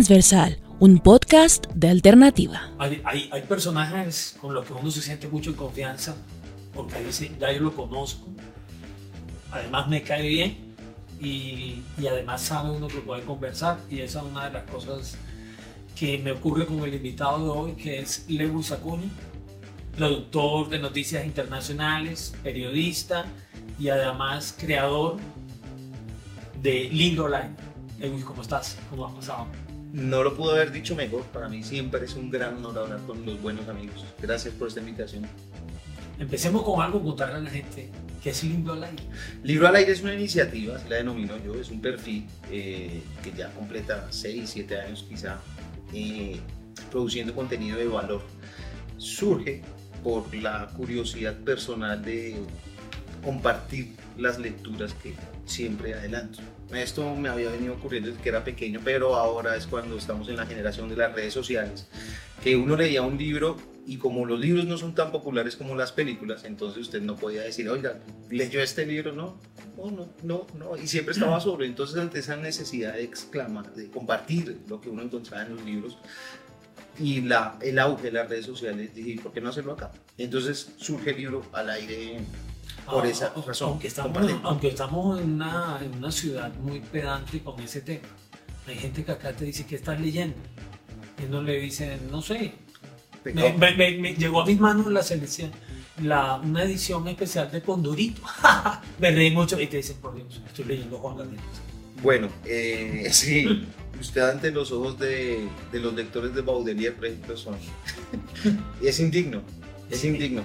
Transversal, 0.00 0.56
un 0.78 0.98
podcast 0.98 1.66
de 1.74 1.90
alternativa. 1.90 2.70
Hay, 2.78 3.02
hay, 3.04 3.28
hay, 3.30 3.42
personajes 3.42 4.34
con 4.40 4.54
los 4.54 4.64
que 4.64 4.72
uno 4.72 4.90
se 4.90 5.02
siente 5.02 5.28
mucho 5.28 5.50
en 5.50 5.56
confianza 5.56 6.16
porque 6.74 7.04
dice, 7.04 7.30
ya 7.38 7.52
yo 7.52 7.60
lo 7.60 7.76
conozco, 7.76 8.26
además 9.50 9.88
me 9.88 10.02
cae 10.02 10.26
bien 10.26 10.74
y, 11.20 11.82
y, 11.98 12.06
además 12.06 12.40
sabe 12.40 12.70
uno 12.70 12.88
que 12.88 13.00
puede 13.00 13.24
conversar 13.24 13.78
y 13.90 14.00
esa 14.00 14.20
es 14.20 14.24
una 14.24 14.46
de 14.46 14.54
las 14.54 14.70
cosas 14.70 15.18
que 15.94 16.16
me 16.16 16.32
ocurre 16.32 16.64
con 16.64 16.80
el 16.80 16.94
invitado 16.94 17.44
de 17.44 17.50
hoy 17.50 17.72
que 17.72 18.00
es 18.00 18.24
Lewis 18.26 18.72
Acuña, 18.72 19.10
productor 19.98 20.70
de 20.70 20.78
noticias 20.78 21.26
internacionales, 21.26 22.32
periodista 22.42 23.26
y 23.78 23.90
además 23.90 24.56
creador 24.58 25.18
de 26.62 26.84
Libro 26.84 27.26
Online. 27.26 27.50
Lewis, 27.98 28.24
¿cómo 28.24 28.40
estás? 28.40 28.78
¿Cómo 28.88 29.06
has 29.06 29.12
pasado? 29.12 29.69
No 29.92 30.22
lo 30.22 30.36
pudo 30.36 30.52
haber 30.52 30.70
dicho 30.70 30.94
mejor. 30.94 31.22
Para 31.24 31.48
mí 31.48 31.62
siempre 31.62 32.04
es 32.04 32.14
un 32.14 32.30
gran 32.30 32.56
honor 32.56 32.78
hablar 32.78 33.00
con 33.06 33.24
los 33.26 33.40
buenos 33.40 33.68
amigos. 33.68 34.04
Gracias 34.20 34.54
por 34.54 34.68
esta 34.68 34.80
invitación. 34.80 35.26
Empecemos 36.18 36.62
con 36.62 36.82
algo, 36.82 37.02
contarle 37.02 37.36
a 37.36 37.40
la 37.40 37.50
gente 37.50 37.88
qué 38.22 38.30
es 38.30 38.44
Libro 38.44 38.74
al 38.74 38.84
Aire. 38.84 39.02
Libro 39.42 39.66
al 39.66 39.76
Aire 39.76 39.92
es 39.92 40.02
una 40.02 40.14
iniciativa, 40.14 40.76
así 40.76 40.88
la 40.88 40.96
denomino 40.96 41.34
yo, 41.42 41.54
es 41.54 41.70
un 41.70 41.80
perfil 41.80 42.26
eh, 42.50 43.02
que 43.22 43.32
ya 43.32 43.50
completa 43.52 44.06
6, 44.10 44.48
7 44.48 44.80
años 44.80 45.06
quizá, 45.08 45.40
eh, 45.94 46.38
produciendo 46.90 47.34
contenido 47.34 47.78
de 47.78 47.86
valor. 47.88 48.22
Surge 48.98 49.62
por 50.04 50.32
la 50.34 50.68
curiosidad 50.76 51.36
personal 51.38 52.04
de 52.04 52.36
compartir 53.24 53.96
las 54.18 54.38
lecturas 54.38 54.92
que 54.94 55.14
siempre 55.46 55.94
adelanto. 55.94 56.40
Esto 56.72 57.14
me 57.14 57.28
había 57.28 57.50
venido 57.50 57.74
ocurriendo 57.74 58.10
desde 58.10 58.22
que 58.22 58.28
era 58.28 58.44
pequeño, 58.44 58.80
pero 58.84 59.16
ahora 59.16 59.56
es 59.56 59.66
cuando 59.66 59.96
estamos 59.96 60.28
en 60.28 60.36
la 60.36 60.46
generación 60.46 60.88
de 60.88 60.96
las 60.96 61.12
redes 61.12 61.34
sociales, 61.34 61.86
que 62.42 62.56
uno 62.56 62.76
leía 62.76 63.02
un 63.02 63.18
libro 63.18 63.56
y 63.86 63.96
como 63.96 64.24
los 64.24 64.38
libros 64.38 64.66
no 64.66 64.78
son 64.78 64.94
tan 64.94 65.10
populares 65.10 65.56
como 65.56 65.74
las 65.74 65.90
películas, 65.90 66.44
entonces 66.44 66.80
usted 66.80 67.02
no 67.02 67.16
podía 67.16 67.42
decir, 67.42 67.68
oiga, 67.68 67.98
leyó 68.30 68.62
este 68.62 68.86
libro, 68.86 69.12
no, 69.12 69.40
no, 69.76 69.90
no, 69.90 70.12
no, 70.22 70.46
no, 70.54 70.76
y 70.76 70.86
siempre 70.86 71.12
estaba 71.12 71.40
sobre. 71.40 71.66
Entonces, 71.66 71.96
ante 71.96 72.20
esa 72.20 72.36
necesidad 72.36 72.92
de 72.94 73.02
exclamar, 73.02 73.74
de 73.74 73.90
compartir 73.90 74.60
lo 74.68 74.80
que 74.80 74.90
uno 74.90 75.02
encontraba 75.02 75.44
en 75.44 75.56
los 75.56 75.64
libros, 75.64 75.98
y 76.98 77.22
la, 77.22 77.58
el 77.62 77.78
auge 77.78 78.04
de 78.04 78.12
las 78.12 78.28
redes 78.28 78.46
sociales, 78.46 78.94
dije, 78.94 79.20
¿por 79.22 79.32
qué 79.32 79.40
no 79.40 79.48
hacerlo 79.48 79.72
acá? 79.72 79.90
Entonces 80.18 80.72
surge 80.76 81.10
el 81.10 81.16
libro 81.16 81.42
al 81.52 81.70
aire 81.70 82.20
por 82.86 83.06
esa 83.06 83.32
razón. 83.46 83.70
Aunque 83.70 83.88
estamos, 83.88 84.32
aunque 84.42 84.68
estamos 84.68 85.20
en, 85.20 85.34
una, 85.34 85.80
en 85.82 85.94
una 85.96 86.10
ciudad 86.10 86.52
muy 86.54 86.80
pedante 86.80 87.40
con 87.40 87.60
ese 87.60 87.80
tema, 87.80 88.06
hay 88.66 88.76
gente 88.76 89.04
que 89.04 89.12
acá 89.12 89.32
te 89.32 89.44
dice 89.44 89.66
que 89.66 89.76
estás 89.76 90.00
leyendo. 90.00 90.36
Y 91.22 91.30
no 91.30 91.42
le 91.42 91.60
dicen, 91.60 91.98
no 92.10 92.22
sé. 92.22 92.54
Me, 93.24 93.52
me, 93.52 93.74
me, 93.98 94.14
llegó 94.14 94.42
a 94.42 94.46
mis 94.46 94.58
manos 94.58 94.86
la 94.86 95.02
selección, 95.02 95.50
la, 96.02 96.36
una 96.36 96.62
edición 96.62 97.06
especial 97.08 97.50
de 97.50 97.60
Condorito. 97.60 98.22
me 98.98 99.10
reí 99.10 99.30
mucho 99.30 99.60
y 99.60 99.66
te 99.66 99.78
dicen, 99.78 99.96
por 99.98 100.14
Dios, 100.14 100.40
estoy 100.46 100.64
leyendo 100.64 100.98
Juan 100.98 101.18
Gabriel. 101.18 101.40
Bueno, 102.02 102.28
eh, 102.46 103.08
sí. 103.12 103.66
Usted 104.00 104.22
ante 104.22 104.50
los 104.50 104.72
ojos 104.72 104.98
de, 104.98 105.46
de 105.70 105.78
los 105.78 105.92
lectores 105.92 106.34
de 106.34 106.40
Baudelaire, 106.40 106.92
por 106.92 107.04
ejemplo, 107.04 107.36
son... 107.36 107.56
es 108.82 108.98
indigno, 108.98 109.42
es 109.90 110.02
indigno 110.04 110.42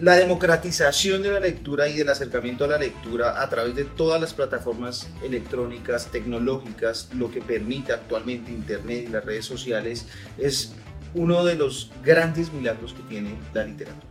la 0.00 0.14
democratización 0.14 1.22
de 1.22 1.32
la 1.32 1.40
lectura 1.40 1.88
y 1.88 1.96
del 1.96 2.08
acercamiento 2.08 2.64
a 2.64 2.68
la 2.68 2.78
lectura 2.78 3.42
a 3.42 3.48
través 3.48 3.74
de 3.74 3.84
todas 3.84 4.20
las 4.20 4.32
plataformas 4.32 5.08
electrónicas, 5.22 6.10
tecnológicas, 6.12 7.08
lo 7.14 7.30
que 7.30 7.40
permite 7.40 7.92
actualmente 7.92 8.52
Internet 8.52 9.06
y 9.08 9.12
las 9.12 9.24
redes 9.24 9.44
sociales, 9.44 10.06
es 10.38 10.72
uno 11.14 11.44
de 11.44 11.56
los 11.56 11.90
grandes 12.04 12.52
milagros 12.52 12.92
que 12.92 13.02
tiene 13.08 13.34
la 13.52 13.64
literatura. 13.64 14.06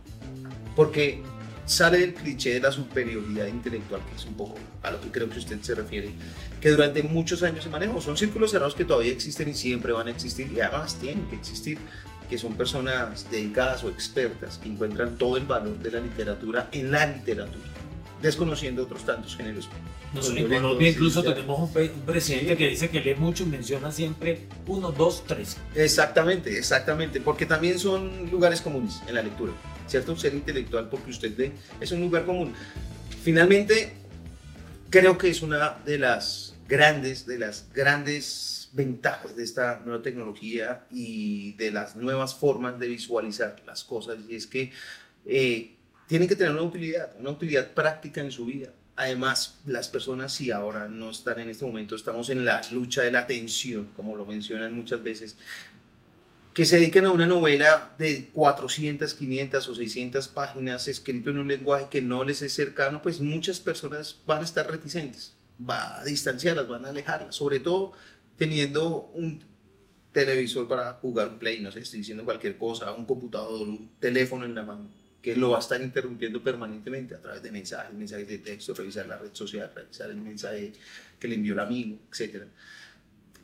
Porque 0.76 1.22
sale 1.64 1.98
del 1.98 2.14
cliché 2.14 2.54
de 2.54 2.60
la 2.60 2.72
superioridad 2.72 3.46
intelectual, 3.46 4.02
que 4.10 4.16
es 4.16 4.26
un 4.26 4.34
poco 4.34 4.56
a 4.82 4.90
lo 4.90 5.00
que 5.00 5.10
creo 5.10 5.28
que 5.30 5.38
usted 5.38 5.60
se 5.62 5.74
refiere, 5.74 6.10
que 6.60 6.70
durante 6.70 7.02
muchos 7.02 7.42
años 7.42 7.64
se 7.64 7.70
manejó. 7.70 8.00
Son 8.00 8.16
círculos 8.16 8.50
cerrados 8.50 8.74
que 8.74 8.84
todavía 8.84 9.12
existen 9.12 9.48
y 9.48 9.54
siempre 9.54 9.92
van 9.92 10.08
a 10.08 10.10
existir 10.10 10.50
y 10.52 10.60
además 10.60 10.96
tienen 10.96 11.26
que 11.28 11.36
existir 11.36 11.78
que 12.28 12.38
son 12.38 12.54
personas 12.54 13.30
dedicadas 13.30 13.84
o 13.84 13.88
expertas 13.88 14.58
que 14.58 14.68
encuentran 14.68 15.16
todo 15.16 15.36
el 15.36 15.44
valor 15.44 15.78
de 15.78 15.90
la 15.90 16.00
literatura 16.00 16.68
en 16.72 16.90
la 16.90 17.06
literatura, 17.06 17.64
desconociendo 18.20 18.82
otros 18.82 19.04
tantos 19.04 19.36
géneros. 19.36 19.68
Nosotros 20.14 20.38
en 20.38 20.48
Colombia 20.48 20.88
incluso 20.88 21.22
tenemos 21.22 21.60
un, 21.60 21.90
presidente 22.06 22.56
que 22.56 22.68
dice 22.68 22.88
que 22.88 23.00
lee 23.00 23.14
mucho 23.14 23.42
y 23.42 23.46
menciona 23.46 23.92
siempre 23.92 24.46
uno, 24.66 24.90
dos, 24.90 25.24
tres. 25.26 25.58
Exactamente, 25.74 26.56
exactamente, 26.56 27.20
porque 27.20 27.44
también 27.46 27.78
son 27.78 28.30
lugares 28.30 28.60
comunes 28.60 29.02
en 29.06 29.14
la 29.14 29.22
lectura, 29.22 29.52
¿cierto? 29.86 30.16
Ser 30.16 30.34
intelectual 30.34 30.88
porque 30.88 31.10
usted 31.10 31.36
lee 31.36 31.52
es 31.80 31.92
un 31.92 32.00
lugar 32.00 32.24
común. 32.24 32.54
Finalmente, 33.22 33.92
creo 34.88 35.18
que 35.18 35.28
es 35.28 35.42
una 35.42 35.78
de 35.84 35.98
las 35.98 36.54
grandes, 36.68 37.26
de 37.26 37.38
las 37.38 37.66
grandes 37.74 38.57
ventajas 38.72 39.36
de 39.36 39.44
esta 39.44 39.80
nueva 39.84 40.02
tecnología 40.02 40.86
y 40.90 41.52
de 41.54 41.70
las 41.70 41.96
nuevas 41.96 42.34
formas 42.34 42.78
de 42.78 42.88
visualizar 42.88 43.56
las 43.66 43.84
cosas 43.84 44.18
y 44.28 44.36
es 44.36 44.46
que 44.46 44.72
eh, 45.26 45.74
tienen 46.06 46.28
que 46.28 46.36
tener 46.36 46.52
una 46.52 46.62
utilidad, 46.62 47.12
una 47.18 47.30
utilidad 47.30 47.72
práctica 47.72 48.20
en 48.20 48.30
su 48.30 48.46
vida. 48.46 48.72
Además, 48.96 49.60
las 49.66 49.88
personas 49.88 50.32
si 50.32 50.50
ahora 50.50 50.88
no 50.88 51.10
están 51.10 51.38
en 51.38 51.50
este 51.50 51.64
momento, 51.64 51.94
estamos 51.94 52.30
en 52.30 52.44
la 52.44 52.60
lucha 52.72 53.02
de 53.02 53.12
la 53.12 53.20
atención, 53.20 53.90
como 53.94 54.16
lo 54.16 54.26
mencionan 54.26 54.74
muchas 54.74 55.02
veces, 55.02 55.36
que 56.58 56.64
se 56.64 56.76
dediquen 56.80 57.04
a 57.04 57.12
una 57.12 57.26
novela 57.26 57.94
de 57.98 58.30
400, 58.32 59.14
500 59.14 59.68
o 59.68 59.74
600 59.76 60.26
páginas 60.26 60.88
escrito 60.88 61.30
en 61.30 61.38
un 61.38 61.46
lenguaje 61.46 61.86
que 61.88 62.02
no 62.02 62.24
les 62.24 62.42
es 62.42 62.52
cercano, 62.52 63.00
pues 63.00 63.20
muchas 63.20 63.60
personas 63.60 64.18
van 64.26 64.40
a 64.40 64.44
estar 64.44 64.68
reticentes, 64.68 65.34
va 65.58 66.00
a 66.00 66.04
distanciarlas, 66.04 66.66
van 66.66 66.84
a 66.84 66.88
alejarlas, 66.88 67.36
sobre 67.36 67.60
todo 67.60 67.92
teniendo 68.38 69.10
un 69.14 69.42
televisor 70.12 70.66
para 70.66 70.94
jugar 70.94 71.28
un 71.28 71.38
play, 71.38 71.60
no 71.60 71.70
sé, 71.70 71.80
estoy 71.80 71.98
diciendo 71.98 72.24
cualquier 72.24 72.56
cosa, 72.56 72.92
un 72.92 73.04
computador, 73.04 73.68
un 73.68 73.90
teléfono 74.00 74.46
en 74.46 74.54
la 74.54 74.62
mano, 74.62 74.88
que 75.20 75.36
lo 75.36 75.50
va 75.50 75.58
a 75.58 75.60
estar 75.60 75.82
interrumpiendo 75.82 76.42
permanentemente 76.42 77.14
a 77.14 77.20
través 77.20 77.42
de 77.42 77.52
mensajes, 77.52 77.92
mensajes 77.92 78.28
de 78.28 78.38
texto, 78.38 78.72
revisar 78.72 79.06
la 79.06 79.18
red 79.18 79.34
social, 79.34 79.70
revisar 79.74 80.08
el 80.10 80.16
mensaje 80.16 80.72
que 81.18 81.28
le 81.28 81.34
envió 81.34 81.52
el 81.52 81.60
amigo, 81.60 81.98
etc. 82.10 82.44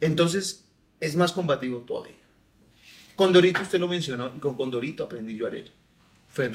Entonces, 0.00 0.64
es 1.00 1.16
más 1.16 1.32
combativo 1.32 1.80
todavía. 1.80 2.16
Condorito 3.16 3.60
usted 3.60 3.78
lo 3.78 3.88
mencionó, 3.88 4.32
y 4.34 4.38
con 4.38 4.56
Condorito 4.56 5.04
aprendí 5.04 5.36
yo 5.36 5.46
a 5.46 5.50
leer 5.50 5.83
fue 6.34 6.50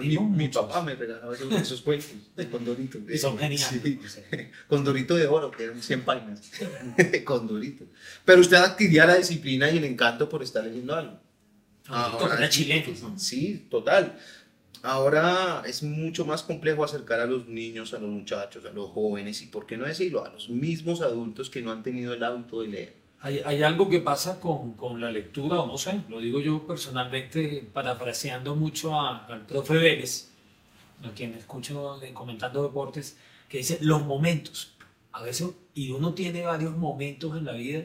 mi, 0.00 0.18
mi, 0.18 0.48
papá 0.48 0.80
me 0.80 0.94
regalaba 0.94 1.34
esos, 1.34 1.52
esos 1.52 1.82
cuentos 1.82 2.08
de 2.36 2.48
Condorito. 2.48 2.98
Y 3.06 3.18
son 3.18 3.36
geniales. 3.36 3.82
Sí. 3.82 4.00
Condorito 4.68 5.14
de 5.14 5.26
oro, 5.26 5.50
que 5.50 5.64
eran 5.64 5.82
100 5.82 6.00
páginas. 6.00 6.50
Condorito. 7.24 7.84
Pero 8.24 8.40
usted 8.40 8.56
adquiría 8.56 9.04
la 9.04 9.16
disciplina 9.16 9.70
y 9.70 9.76
el 9.76 9.84
encanto 9.84 10.30
por 10.30 10.42
estar 10.42 10.64
leyendo 10.64 10.94
algo. 10.94 11.20
Ahora, 11.88 12.48
chileno. 12.48 13.18
Sí, 13.18 13.66
total. 13.70 14.18
Ahora 14.82 15.62
es 15.66 15.82
mucho 15.82 16.24
más 16.24 16.42
complejo 16.42 16.82
acercar 16.82 17.20
a 17.20 17.26
los 17.26 17.48
niños, 17.48 17.92
a 17.92 17.98
los 17.98 18.08
muchachos, 18.08 18.64
a 18.64 18.70
los 18.70 18.88
jóvenes 18.92 19.42
y, 19.42 19.46
por 19.46 19.66
qué 19.66 19.76
no 19.76 19.84
decirlo, 19.84 20.24
a 20.24 20.30
los 20.30 20.48
mismos 20.48 21.02
adultos 21.02 21.50
que 21.50 21.60
no 21.60 21.70
han 21.70 21.82
tenido 21.82 22.14
el 22.14 22.24
hábito 22.24 22.62
de 22.62 22.68
leer 22.68 23.05
hay, 23.26 23.42
hay, 23.44 23.62
algo 23.64 23.88
que 23.88 23.98
pasa 23.98 24.38
con, 24.38 24.74
con, 24.74 25.00
la 25.00 25.10
lectura, 25.10 25.60
o 25.60 25.66
no 25.66 25.76
sé, 25.76 26.00
lo 26.08 26.20
digo 26.20 26.38
yo 26.40 26.64
personalmente, 26.64 27.68
parafraseando 27.72 28.54
mucho 28.54 29.00
al 29.00 29.44
profe 29.46 29.74
Vélez, 29.74 30.30
a 31.02 31.10
quien 31.10 31.34
escucho 31.34 32.00
comentando 32.14 32.62
deportes, 32.62 33.18
que 33.48 33.58
dice 33.58 33.78
los 33.80 34.04
momentos. 34.04 34.74
A 35.10 35.22
veces, 35.22 35.48
y 35.74 35.90
uno 35.90 36.14
tiene 36.14 36.42
varios 36.42 36.76
momentos 36.76 37.36
en 37.36 37.46
la 37.46 37.52
vida, 37.52 37.82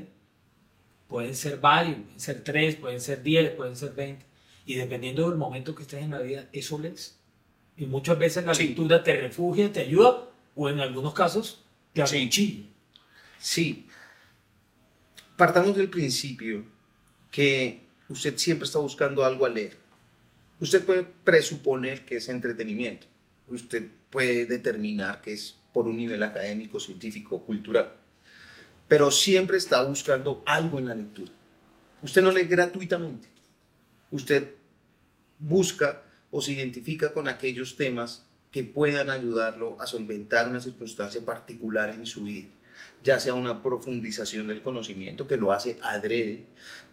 pueden 1.08 1.36
ser 1.36 1.58
varios, 1.58 1.98
pueden 1.98 2.20
ser 2.20 2.44
tres, 2.44 2.76
pueden 2.76 3.02
ser 3.02 3.24
diez, 3.24 3.50
pueden 3.52 3.76
ser 3.76 3.94
veinte, 3.94 4.26
y 4.68 4.76
dependiendo 4.76 5.28
del 5.28 5.40
momento 5.40 5.74
que 5.74 5.82
estés 5.82 6.04
en 6.04 6.12
la 6.12 6.20
vida, 6.20 6.50
eso 6.54 6.78
lees. 6.78 7.18
Y 7.78 7.88
muchas 7.88 8.20
veces 8.20 8.46
la 8.46 8.54
lectura 8.54 9.02
te 9.02 9.20
refugia, 9.20 9.72
te 9.74 9.80
ayuda, 9.80 10.30
o 10.56 10.70
en 10.70 10.80
algunos 10.80 11.16
casos 11.16 11.64
te 11.94 12.06
sí. 12.06 12.68
Sí, 13.40 13.88
partamos 15.42 15.76
del 15.76 15.90
principio 15.90 16.64
que 17.32 17.82
usted 18.10 18.38
siempre 18.38 18.68
está 18.68 18.78
buscando 18.78 19.26
algo 19.26 19.44
a 19.44 19.50
leer. 19.50 19.76
Usted 20.60 20.86
puede 20.86 21.04
presuponer 21.04 22.06
que 22.06 22.18
es 22.18 22.30
entretenimiento. 22.30 23.08
Usted 23.48 23.88
puede 24.12 24.46
determinar 24.46 25.20
que 25.20 25.34
es 25.34 25.58
por 25.74 25.88
un 25.88 25.98
nivel 25.98 26.22
académico, 26.22 26.80
científico, 26.80 27.42
cultural. 27.44 27.92
Pero 28.88 29.10
siempre 29.10 29.58
está 29.58 29.82
buscando 29.82 30.44
algo 30.46 30.78
en 30.78 30.90
la 30.90 30.94
lectura. 30.94 31.32
Usted 32.04 32.22
no 32.22 32.30
lee 32.32 32.44
gratuitamente. 32.44 33.28
Usted 34.12 34.48
busca 35.40 36.04
o 36.30 36.40
se 36.40 36.52
identifica 36.52 37.14
con 37.14 37.28
aquellos 37.28 37.78
temas 37.78 38.28
que 38.52 38.64
puedan 38.64 39.10
ayudarlo 39.10 39.76
a 39.82 39.88
solventar 39.88 40.48
una 40.48 40.62
circunstancia 40.62 41.26
particular 41.26 41.90
en 41.90 42.06
su 42.06 42.26
vida 42.26 42.50
ya 43.04 43.20
sea 43.20 43.34
una 43.34 43.62
profundización 43.64 44.48
del 44.48 44.62
conocimiento 44.62 45.28
que 45.28 45.38
lo 45.38 45.52
hace 45.52 45.78
adrede, 45.82 46.46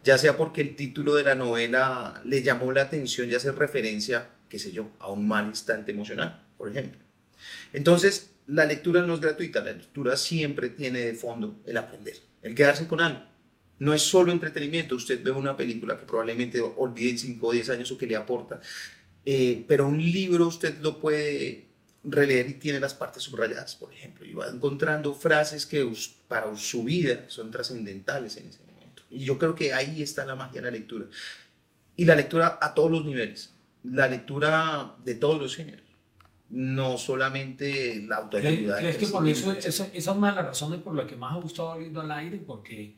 ya 0.02 0.16
sea 0.18 0.36
porque 0.36 0.60
el 0.60 0.76
título 0.76 1.14
de 1.14 1.24
la 1.24 1.34
novela 1.34 2.22
le 2.24 2.42
llamó 2.42 2.72
la 2.72 2.82
atención 2.82 3.30
y 3.30 3.34
hace 3.34 3.52
referencia, 3.52 4.30
qué 4.48 4.58
sé 4.58 4.72
yo, 4.72 4.90
a 4.98 5.10
un 5.10 5.28
mal 5.28 5.46
instante 5.46 5.92
emocional, 5.92 6.46
por 6.56 6.70
ejemplo. 6.70 7.00
Entonces, 7.72 8.30
la 8.46 8.64
lectura 8.64 9.02
no 9.02 9.14
es 9.14 9.20
gratuita, 9.20 9.62
la 9.62 9.72
lectura 9.72 10.16
siempre 10.16 10.70
tiene 10.70 11.00
de 11.00 11.14
fondo 11.14 11.60
el 11.66 11.76
aprender, 11.76 12.16
el 12.42 12.54
quedarse 12.54 12.86
con 12.86 13.00
algo. 13.00 13.22
No 13.78 13.94
es 13.94 14.02
solo 14.02 14.32
entretenimiento, 14.32 14.96
usted 14.96 15.22
ve 15.22 15.30
una 15.30 15.56
película 15.56 15.98
que 15.98 16.06
probablemente 16.06 16.60
olvide 16.60 17.10
en 17.10 17.18
5 17.18 17.46
o 17.46 17.52
10 17.52 17.70
años 17.70 17.92
o 17.92 17.98
que 17.98 18.06
le 18.06 18.16
aporta, 18.16 18.60
eh, 19.24 19.64
pero 19.68 19.86
un 19.86 19.98
libro 19.98 20.48
usted 20.48 20.78
lo 20.80 20.98
puede 20.98 21.67
releer 22.04 22.48
y 22.48 22.54
tiene 22.54 22.80
las 22.80 22.94
partes 22.94 23.24
subrayadas, 23.24 23.74
por 23.74 23.92
ejemplo, 23.92 24.24
y 24.24 24.32
va 24.32 24.48
encontrando 24.48 25.14
frases 25.14 25.66
que 25.66 25.90
para 26.28 26.54
su 26.56 26.84
vida 26.84 27.24
son 27.28 27.50
trascendentales 27.50 28.36
en 28.36 28.48
ese 28.48 28.60
momento. 28.62 29.02
Y 29.10 29.24
yo 29.24 29.38
creo 29.38 29.54
que 29.54 29.72
ahí 29.72 30.02
está 30.02 30.24
la 30.24 30.36
magia 30.36 30.60
de 30.60 30.70
la 30.70 30.76
lectura. 30.76 31.06
Y 31.96 32.04
la 32.04 32.14
lectura 32.14 32.58
a 32.60 32.74
todos 32.74 32.90
los 32.90 33.04
niveles, 33.04 33.52
la 33.82 34.08
lectura 34.08 34.94
de 35.04 35.14
todos 35.16 35.40
los 35.40 35.56
géneros, 35.56 35.86
no 36.50 36.96
solamente 36.96 38.02
la 38.06 38.16
autoayuda. 38.16 38.78
¿Crees 38.78 38.96
que 38.96 39.06
por 39.08 39.28
eso, 39.28 39.52
esa, 39.52 39.88
es 39.92 40.06
una 40.06 40.30
de 40.30 40.36
las 40.36 40.46
razones 40.46 40.80
por 40.80 40.94
las 40.94 41.06
que 41.06 41.16
más 41.16 41.34
ha 41.34 41.40
gustado 41.40 41.78
Lindo 41.78 42.00
al 42.00 42.10
aire? 42.12 42.38
Porque 42.38 42.94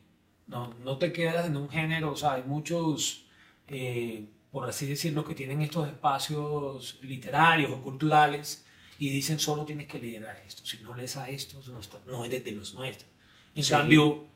no, 0.47 0.73
no 0.83 0.97
te 0.97 1.11
quedas 1.11 1.47
en 1.47 1.57
un 1.57 1.69
género, 1.69 2.11
o 2.11 2.15
sea, 2.15 2.33
hay 2.33 2.43
muchos... 2.43 3.25
Eh, 3.67 4.25
por 4.51 4.67
así 4.67 4.85
decirlo, 4.85 5.23
que 5.23 5.33
tienen 5.33 5.61
estos 5.61 5.87
espacios 5.87 6.99
literarios 7.01 7.71
o 7.71 7.81
culturales 7.81 8.65
y 9.01 9.09
dicen 9.09 9.39
solo 9.39 9.65
tienes 9.65 9.87
que 9.87 9.97
leer 9.97 10.27
a 10.27 10.43
esto. 10.43 10.63
Si 10.63 10.77
no 10.83 10.95
lees 10.95 11.17
a 11.17 11.27
estos, 11.27 11.67
no, 11.67 11.81
no 12.05 12.23
eres 12.23 12.45
de 12.45 12.51
los 12.51 12.75
nuestros. 12.75 13.09
En 13.55 13.65
cambio, 13.65 14.27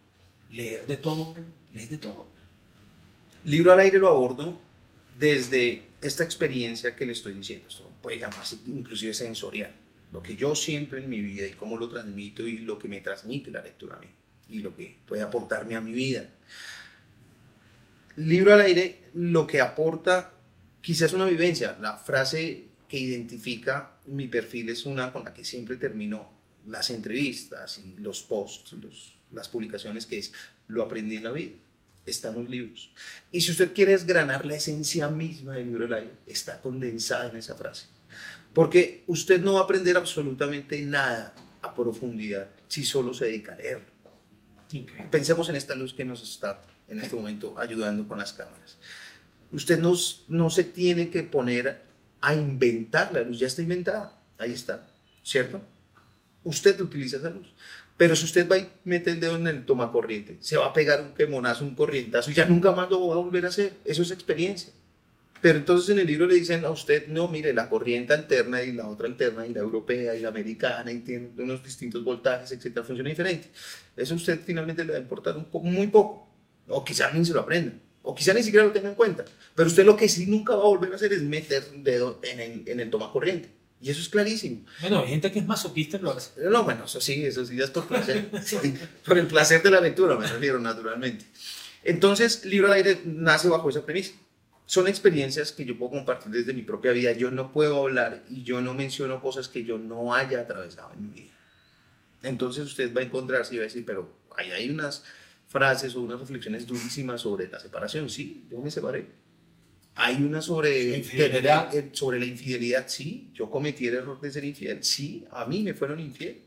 leer 0.49 0.87
de 0.87 0.97
todo, 0.97 1.35
lees 1.71 1.91
de 1.91 1.99
todo. 1.99 2.25
Libro 3.43 3.73
al 3.73 3.79
aire 3.81 3.99
lo 3.99 4.07
abordo 4.07 4.59
desde 5.19 5.83
esta 6.01 6.23
experiencia 6.23 6.95
que 6.95 7.05
le 7.05 7.11
estoy 7.11 7.33
diciendo. 7.33 7.67
Esto 7.69 7.91
puede 8.01 8.17
llamarse 8.17 8.57
inclusive 8.65 9.13
sensorial. 9.13 9.71
Lo 10.11 10.23
que 10.23 10.35
yo 10.35 10.55
siempre 10.55 11.03
en 11.03 11.11
mi 11.11 11.21
vida 11.21 11.45
y 11.45 11.51
cómo 11.51 11.77
lo 11.77 11.87
transmito 11.87 12.47
y 12.47 12.57
lo 12.57 12.79
que 12.79 12.87
me 12.87 13.01
transmite 13.01 13.51
la 13.51 13.61
lectura 13.61 13.97
a 13.97 13.99
mí 13.99 14.07
y 14.49 14.59
lo 14.61 14.75
que 14.75 14.97
puede 15.05 15.21
aportarme 15.21 15.75
a 15.75 15.81
mi 15.81 15.91
vida. 15.91 16.27
Libro 18.15 18.51
al 18.51 18.61
aire 18.61 19.11
lo 19.13 19.45
que 19.45 19.61
aporta 19.61 20.33
quizás 20.81 21.13
una 21.13 21.25
vivencia. 21.25 21.77
La 21.79 21.97
frase 21.97 22.73
que 22.95 23.01
identifica 23.01 23.91
mi 24.05 24.29
perfil 24.29 24.69
es 24.69 24.85
una 24.85 25.11
con 25.11 25.25
la 25.25 25.33
que 25.33 25.43
siempre 25.43 25.75
termino 25.75 26.31
las 26.65 26.89
entrevistas 26.89 27.77
y 27.79 27.99
los 27.99 28.21
posts, 28.21 28.73
las 29.33 29.49
publicaciones, 29.49 30.05
que 30.05 30.17
es 30.17 30.31
lo 30.69 30.81
aprendí 30.81 31.17
en 31.17 31.25
la 31.25 31.33
vida. 31.33 31.55
Están 32.05 32.35
los 32.35 32.49
libros. 32.49 32.93
Y 33.33 33.41
si 33.41 33.51
usted 33.51 33.73
quiere 33.73 33.91
desgranar 33.91 34.45
la 34.45 34.55
esencia 34.55 35.09
misma 35.09 35.55
del 35.55 35.65
libro 35.65 35.83
del 35.83 35.93
aire, 35.93 36.11
está 36.25 36.61
condensada 36.61 37.29
en 37.29 37.35
esa 37.35 37.55
frase. 37.55 37.87
Porque 38.53 39.03
usted 39.07 39.41
no 39.41 39.55
va 39.55 39.59
a 39.59 39.63
aprender 39.63 39.97
absolutamente 39.97 40.81
nada 40.83 41.35
a 41.63 41.75
profundidad 41.75 42.47
si 42.69 42.85
solo 42.85 43.13
se 43.13 43.25
dedica 43.25 43.55
a 43.55 43.57
leerlo. 43.57 43.87
Pensemos 45.11 45.49
en 45.49 45.57
esta 45.57 45.75
luz 45.75 45.93
que 45.93 46.05
nos 46.05 46.23
está 46.23 46.63
en 46.87 47.01
este 47.01 47.17
momento 47.17 47.59
ayudando 47.59 48.07
con 48.07 48.19
las 48.19 48.31
cámaras. 48.31 48.77
Usted 49.51 49.79
no, 49.79 49.93
no 50.29 50.49
se 50.49 50.63
tiene 50.63 51.09
que 51.09 51.23
poner 51.23 51.84
a 52.25 52.33
inventar 52.33 53.13
la 53.13 53.21
luz, 53.21 53.39
ya 53.39 53.47
está 53.47 53.61
inventada, 53.61 54.19
ahí 54.37 54.51
está, 54.51 54.87
¿cierto? 55.23 55.61
Usted 56.43 56.79
utiliza 56.81 57.17
esa 57.17 57.29
luz. 57.29 57.53
Pero 57.97 58.15
si 58.15 58.25
usted 58.25 58.49
va 58.49 58.57
y 58.57 58.69
mete 58.83 59.11
el 59.11 59.19
dedo 59.19 59.37
en 59.37 59.47
el 59.47 59.65
tomacorriente, 59.65 60.37
se 60.41 60.57
va 60.57 60.67
a 60.67 60.73
pegar 60.73 61.01
un 61.01 61.13
quemonazo, 61.13 61.63
un 61.63 61.75
corrientazo, 61.75 62.29
y 62.29 62.33
ya 62.33 62.45
nunca 62.45 62.71
más 62.73 62.89
lo 62.89 63.07
va 63.07 63.15
a 63.15 63.17
volver 63.19 63.45
a 63.45 63.49
hacer. 63.49 63.73
Eso 63.85 64.01
es 64.01 64.11
experiencia. 64.11 64.73
Pero 65.39 65.59
entonces 65.59 65.89
en 65.89 65.99
el 65.99 66.07
libro 66.07 66.25
le 66.25 66.35
dicen 66.35 66.65
a 66.65 66.71
usted, 66.71 67.07
no, 67.07 67.27
mire, 67.27 67.53
la 67.53 67.69
corriente 67.69 68.13
alterna 68.13 68.63
y 68.63 68.73
la 68.73 68.87
otra 68.87 69.07
alterna, 69.07 69.45
y 69.45 69.53
la 69.53 69.59
europea 69.59 70.15
y 70.15 70.21
la 70.21 70.29
americana, 70.29 70.91
y 70.91 70.99
tiene 70.99 71.29
unos 71.37 71.63
distintos 71.63 72.03
voltajes, 72.03 72.51
etcétera, 72.51 72.85
funciona 72.85 73.09
diferente. 73.09 73.51
Eso 73.95 74.15
usted 74.15 74.39
finalmente 74.43 74.83
le 74.83 74.93
va 74.93 74.97
a 74.97 75.01
importar 75.01 75.37
un 75.37 75.45
poco, 75.45 75.67
muy 75.67 75.87
poco. 75.87 76.27
O 76.67 76.83
quizás 76.83 77.13
ni 77.13 77.23
se 77.23 77.33
lo 77.33 77.41
aprenda. 77.41 77.73
O 78.05 78.13
quizá 78.13 78.33
ni 78.33 78.43
siquiera 78.43 78.65
lo 78.65 78.71
tenga 78.71 78.89
en 78.89 78.95
cuenta. 78.95 79.25
Pero 79.55 79.67
usted 79.67 79.83
lo 79.83 79.97
que 79.97 80.07
sí 80.07 80.27
nunca 80.27 80.55
va 80.55 80.61
a 80.61 80.67
volver 80.67 80.91
a 80.93 80.95
hacer 80.95 81.11
es 81.11 81.23
meter 81.23 81.63
un 81.73 81.83
dedo 81.83 82.19
en 82.23 82.39
el, 82.39 82.63
en 82.67 82.79
el 82.79 82.89
toma 82.89 83.11
corriente. 83.11 83.49
Y 83.81 83.89
eso 83.89 83.99
es 83.99 84.09
clarísimo. 84.09 84.65
Bueno, 84.81 84.99
hay 84.99 85.09
gente 85.09 85.31
que 85.31 85.39
es 85.39 85.45
masoquista 85.45 85.97
lo 85.97 86.11
hace. 86.11 86.31
No, 86.49 86.63
bueno, 86.63 86.85
eso 86.85 87.01
sí, 87.01 87.25
eso 87.25 87.45
sí 87.45 87.59
es 87.59 87.71
por 87.71 87.87
placer. 87.87 88.29
por 89.05 89.17
el 89.17 89.27
placer 89.27 89.61
de 89.61 89.71
la 89.71 89.81
lectura, 89.81 90.15
me 90.17 90.27
refiero, 90.27 90.59
naturalmente. 90.59 91.25
Entonces, 91.83 92.45
Libro 92.45 92.67
al 92.67 92.73
Aire 92.73 93.01
nace 93.05 93.49
bajo 93.49 93.69
esa 93.69 93.85
premisa. 93.85 94.13
Son 94.65 94.87
experiencias 94.87 95.51
que 95.51 95.65
yo 95.65 95.77
puedo 95.77 95.91
compartir 95.91 96.31
desde 96.31 96.53
mi 96.53 96.61
propia 96.61 96.91
vida. 96.91 97.11
Yo 97.11 97.29
no 97.31 97.51
puedo 97.51 97.83
hablar 97.83 98.23
y 98.29 98.43
yo 98.43 98.61
no 98.61 98.73
menciono 98.73 99.21
cosas 99.21 99.47
que 99.47 99.63
yo 99.63 99.77
no 99.77 100.15
haya 100.15 100.41
atravesado 100.41 100.91
en 100.93 101.07
mi 101.07 101.13
vida. 101.13 101.31
Entonces 102.23 102.65
usted 102.65 102.91
va 102.95 103.01
a 103.01 103.03
encontrarse 103.03 103.53
y 103.53 103.57
va 103.57 103.63
a 103.63 103.67
decir, 103.67 103.85
pero 103.85 104.09
ahí 104.35 104.49
hay 104.51 104.69
unas 104.69 105.03
frases 105.55 105.95
o 105.95 106.01
unas 106.01 106.19
reflexiones 106.19 106.67
durísimas 106.67 107.21
sobre 107.21 107.47
la 107.47 107.59
separación, 107.61 108.09
sí, 108.09 108.45
yo 108.51 108.59
me 108.59 108.69
separé. 108.69 109.07
Hay 109.95 110.15
una 110.17 110.41
sobre, 110.41 111.01
sobre 111.93 112.19
la 112.19 112.25
infidelidad, 112.25 112.85
sí, 112.89 113.29
yo 113.33 113.49
cometí 113.49 113.87
el 113.87 113.95
error 113.95 114.19
de 114.19 114.29
ser 114.31 114.43
infiel, 114.43 114.83
sí, 114.83 115.25
a 115.31 115.45
mí 115.45 115.63
me 115.63 115.73
fueron 115.73 116.01
infiel. 116.01 116.41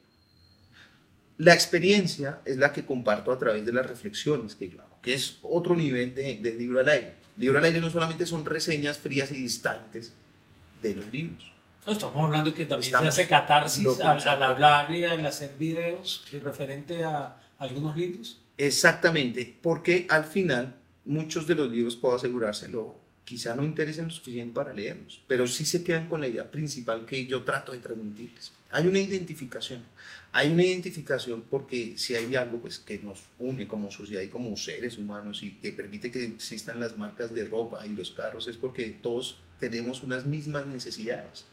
La 1.38 1.54
experiencia 1.54 2.40
es 2.44 2.58
la 2.58 2.70
que 2.70 2.84
comparto 2.84 3.32
a 3.32 3.38
través 3.38 3.64
de 3.64 3.72
las 3.72 3.86
reflexiones 3.86 4.54
que 4.54 4.68
yo 4.68 4.82
hago, 4.82 4.98
que 5.00 5.14
es 5.14 5.38
otro 5.40 5.74
nivel 5.74 6.14
del 6.14 6.42
de 6.42 6.54
libro 6.54 6.80
al 6.80 6.88
aire. 6.90 7.14
libro 7.38 7.56
al 7.56 7.64
aire 7.64 7.80
no 7.80 7.88
solamente 7.88 8.26
son 8.26 8.44
reseñas 8.44 8.98
frías 8.98 9.30
y 9.32 9.36
distantes 9.36 10.12
de 10.82 10.94
los 10.94 11.10
libros. 11.10 11.50
No, 11.86 11.92
estamos 11.92 12.22
hablando 12.26 12.52
que 12.52 12.66
también 12.66 12.92
se 12.92 13.08
hace 13.08 13.26
catarsis 13.26 14.00
al, 14.00 14.20
al, 14.20 14.42
hablar 14.42 14.90
y 14.90 15.04
al 15.04 15.24
hacer 15.24 15.54
videos 15.58 16.26
referente 16.42 17.04
a 17.04 17.40
algunos 17.58 17.96
libros. 17.96 18.42
Exactamente, 18.58 19.56
porque 19.62 20.06
al 20.10 20.24
final 20.24 20.74
muchos 21.08 21.46
de 21.46 21.54
los 21.54 21.70
libros, 21.70 21.96
puedo 21.96 22.16
asegurárselo, 22.16 22.94
quizá 23.24 23.54
no 23.54 23.64
interesen 23.64 24.04
lo 24.04 24.10
suficiente 24.10 24.54
para 24.54 24.74
leerlos, 24.74 25.22
pero 25.26 25.46
sí 25.46 25.64
se 25.64 25.82
quedan 25.82 26.08
con 26.08 26.20
la 26.20 26.28
idea 26.28 26.50
principal 26.50 27.06
que 27.06 27.26
yo 27.26 27.44
trato 27.44 27.72
de 27.72 27.78
transmitirles. 27.78 28.52
Hay 28.70 28.86
una 28.86 28.98
identificación, 28.98 29.82
hay 30.32 30.50
una 30.50 30.64
identificación 30.64 31.42
porque 31.48 31.96
si 31.96 32.14
hay 32.14 32.36
algo 32.36 32.58
pues, 32.58 32.78
que 32.78 32.98
nos 32.98 33.20
une 33.38 33.66
como 33.66 33.90
sociedad 33.90 34.20
y 34.20 34.28
como 34.28 34.54
seres 34.56 34.98
humanos 34.98 35.42
y 35.42 35.52
que 35.52 35.72
permite 35.72 36.10
que 36.10 36.24
existan 36.24 36.78
las 36.78 36.98
marcas 36.98 37.32
de 37.34 37.44
ropa 37.46 37.86
y 37.86 37.90
los 37.90 38.10
carros 38.10 38.46
es 38.48 38.58
porque 38.58 38.90
todos 39.02 39.38
tenemos 39.58 40.02
unas 40.02 40.26
mismas 40.26 40.66
necesidades 40.66 41.46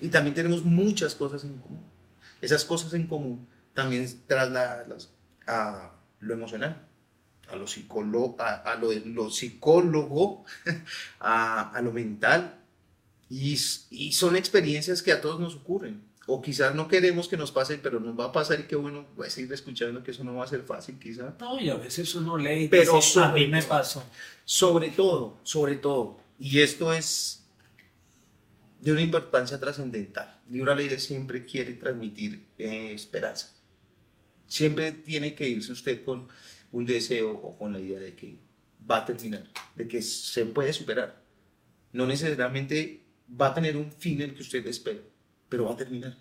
y 0.00 0.08
también 0.08 0.34
tenemos 0.34 0.64
muchas 0.64 1.14
cosas 1.16 1.42
en 1.44 1.58
común. 1.58 1.82
Esas 2.40 2.64
cosas 2.64 2.94
en 2.94 3.06
común 3.06 3.48
también 3.74 4.08
trasladan 4.26 4.94
a 5.46 5.95
lo 6.20 6.34
emocional, 6.34 6.86
a 7.48 7.56
lo, 7.56 7.66
psicólogo, 7.66 8.36
a, 8.40 8.76
lo, 8.80 8.92
lo, 8.92 9.30
psicólogo, 9.30 10.44
a, 11.20 11.70
a, 11.70 11.82
lo 11.82 11.92
mental. 11.92 12.60
Y, 13.28 13.58
y, 13.90 14.12
son 14.12 14.36
experiencias 14.36 15.02
que 15.02 15.12
a 15.12 15.20
todos 15.20 15.40
nos 15.40 15.56
ocurren. 15.56 16.02
O 16.28 16.42
quizás 16.42 16.74
no 16.74 16.88
queremos 16.88 17.28
que 17.28 17.36
nos 17.36 17.52
pase, 17.52 17.78
pero 17.78 18.00
nos 18.00 18.18
va 18.18 18.26
a 18.26 18.32
pasar 18.32 18.58
y 18.58 18.64
que 18.64 18.74
bueno, 18.74 19.06
voy 19.14 19.28
a 19.28 19.30
seguir 19.30 19.52
escuchando 19.52 20.02
que 20.02 20.10
eso 20.10 20.24
no 20.24 20.34
va 20.34 20.44
a 20.44 20.48
ser 20.48 20.62
fácil 20.62 20.98
quizás. 20.98 21.34
No, 21.38 21.60
y 21.60 21.70
a 21.70 21.76
veces 21.76 22.12
uno 22.16 22.36
lee 22.36 22.66
pero 22.68 22.98
a 23.22 23.32
mí 23.32 23.46
me 23.46 23.62
pasó. 23.62 24.02
Sobre 24.44 24.90
todo, 24.90 25.38
sobre 25.44 25.76
todo, 25.76 26.18
y 26.40 26.60
esto 26.60 26.92
es 26.92 27.44
de 28.80 28.90
una 28.90 29.02
importancia 29.02 29.58
trascendental. 29.60 30.40
Libro 30.50 30.74
Ley 30.74 30.88
siempre 30.98 31.44
quiere 31.44 31.74
transmitir 31.74 32.44
eh, 32.58 32.92
esperanza 32.92 33.55
Siempre 34.46 34.92
tiene 34.92 35.34
que 35.34 35.48
irse 35.48 35.72
usted 35.72 36.04
con 36.04 36.28
un 36.72 36.86
deseo 36.86 37.32
o 37.32 37.56
con 37.56 37.72
la 37.72 37.80
idea 37.80 37.98
de 37.98 38.14
que 38.14 38.38
va 38.88 38.98
a 38.98 39.04
terminar, 39.04 39.44
de 39.74 39.88
que 39.88 40.02
se 40.02 40.46
puede 40.46 40.72
superar. 40.72 41.22
No 41.92 42.06
necesariamente 42.06 43.04
va 43.28 43.48
a 43.48 43.54
tener 43.54 43.76
un 43.76 43.90
fin 43.90 44.20
el 44.20 44.34
que 44.34 44.42
usted 44.42 44.66
espera, 44.66 45.00
pero 45.48 45.64
va 45.64 45.72
a 45.72 45.76
terminar. 45.76 46.16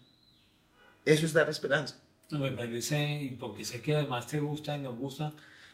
Eso 1.03 1.25
es 1.25 1.33
dar 1.33 1.49
esperanza. 1.49 2.01
Me 2.31 2.51
parece, 2.51 3.21
y 3.21 3.29
porque 3.31 3.63
sé 3.63 3.81
que 3.81 3.95
además 3.95 4.27
te 4.27 4.39
gusta 4.39 4.75
y 4.75 4.81
nos 4.81 4.97
gusta, 4.97 5.33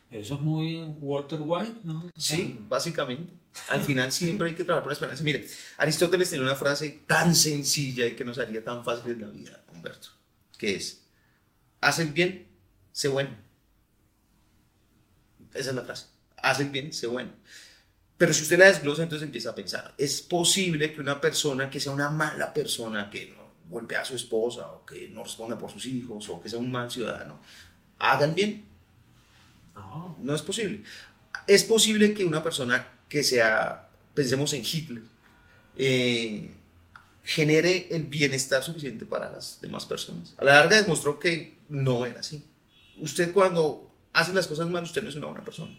eso 0.09 0.35
es 0.35 0.41
muy 0.41 0.83
Walter 0.99 1.39
White, 1.41 1.79
¿no? 1.83 2.11
Sí, 2.17 2.59
básicamente. 2.67 3.31
Al 3.69 3.81
final 3.81 4.11
siempre 4.11 4.49
hay 4.49 4.55
que 4.55 4.63
trabajar 4.63 4.83
por 4.83 4.91
la 4.91 4.93
esperanza. 4.93 5.23
Mire, 5.23 5.47
Aristóteles 5.77 6.29
tiene 6.29 6.43
una 6.43 6.55
frase 6.55 7.03
tan 7.07 7.33
sencilla 7.33 8.05
y 8.05 8.15
que 8.15 8.25
nos 8.25 8.37
haría 8.37 8.63
tan 8.63 8.83
fácil 8.83 9.13
en 9.13 9.21
la 9.21 9.27
vida, 9.27 9.63
Humberto, 9.73 10.09
que 10.57 10.75
es, 10.75 11.00
hacen 11.81 12.13
bien, 12.13 12.47
sé 12.91 13.07
bueno. 13.07 13.31
Esa 15.53 15.69
es 15.71 15.75
la 15.75 15.81
frase. 15.81 16.05
Hacen 16.37 16.71
bien, 16.71 16.93
sé 16.93 17.07
bueno. 17.07 17.31
Pero 18.17 18.33
si 18.33 18.43
usted 18.43 18.59
la 18.59 18.67
desglosa, 18.67 19.03
entonces 19.03 19.25
empieza 19.25 19.49
a 19.49 19.55
pensar, 19.55 19.93
es 19.97 20.21
posible 20.21 20.93
que 20.93 21.01
una 21.01 21.19
persona 21.19 21.69
que 21.69 21.79
sea 21.79 21.91
una 21.91 22.09
mala 22.09 22.53
persona, 22.53 23.09
que 23.09 23.33
no 23.35 23.41
golpea 23.67 24.01
a 24.01 24.05
su 24.05 24.15
esposa, 24.15 24.67
o 24.71 24.85
que 24.85 25.09
no 25.09 25.23
responda 25.23 25.57
por 25.57 25.71
sus 25.71 25.85
hijos, 25.87 26.29
o 26.29 26.41
que 26.41 26.49
sea 26.49 26.59
un 26.59 26.71
mal 26.71 26.91
ciudadano, 26.91 27.39
hagan 27.97 28.35
bien. 28.35 28.65
No. 29.73 30.17
No 30.21 30.35
es 30.35 30.41
posible. 30.41 30.83
Es 31.47 31.63
posible 31.63 32.13
que 32.13 32.23
una 32.23 32.43
persona 32.43 32.87
que 33.09 33.23
sea, 33.23 33.89
pensemos 34.13 34.53
en 34.53 34.63
Hitler, 34.63 35.03
eh, 35.75 36.51
genere 37.23 37.87
el 37.91 38.03
bienestar 38.03 38.63
suficiente 38.63 39.05
para 39.05 39.31
las 39.31 39.59
demás 39.61 39.85
personas. 39.85 40.33
A 40.37 40.45
la 40.45 40.55
larga 40.55 40.81
demostró 40.81 41.19
que 41.19 41.57
no 41.69 42.05
era 42.05 42.19
así. 42.19 42.43
Usted 42.97 43.31
cuando 43.31 43.91
hace 44.13 44.33
las 44.33 44.47
cosas 44.47 44.69
mal, 44.69 44.83
usted 44.83 45.03
no 45.03 45.09
es 45.09 45.15
una 45.15 45.27
buena 45.27 45.43
persona. 45.43 45.71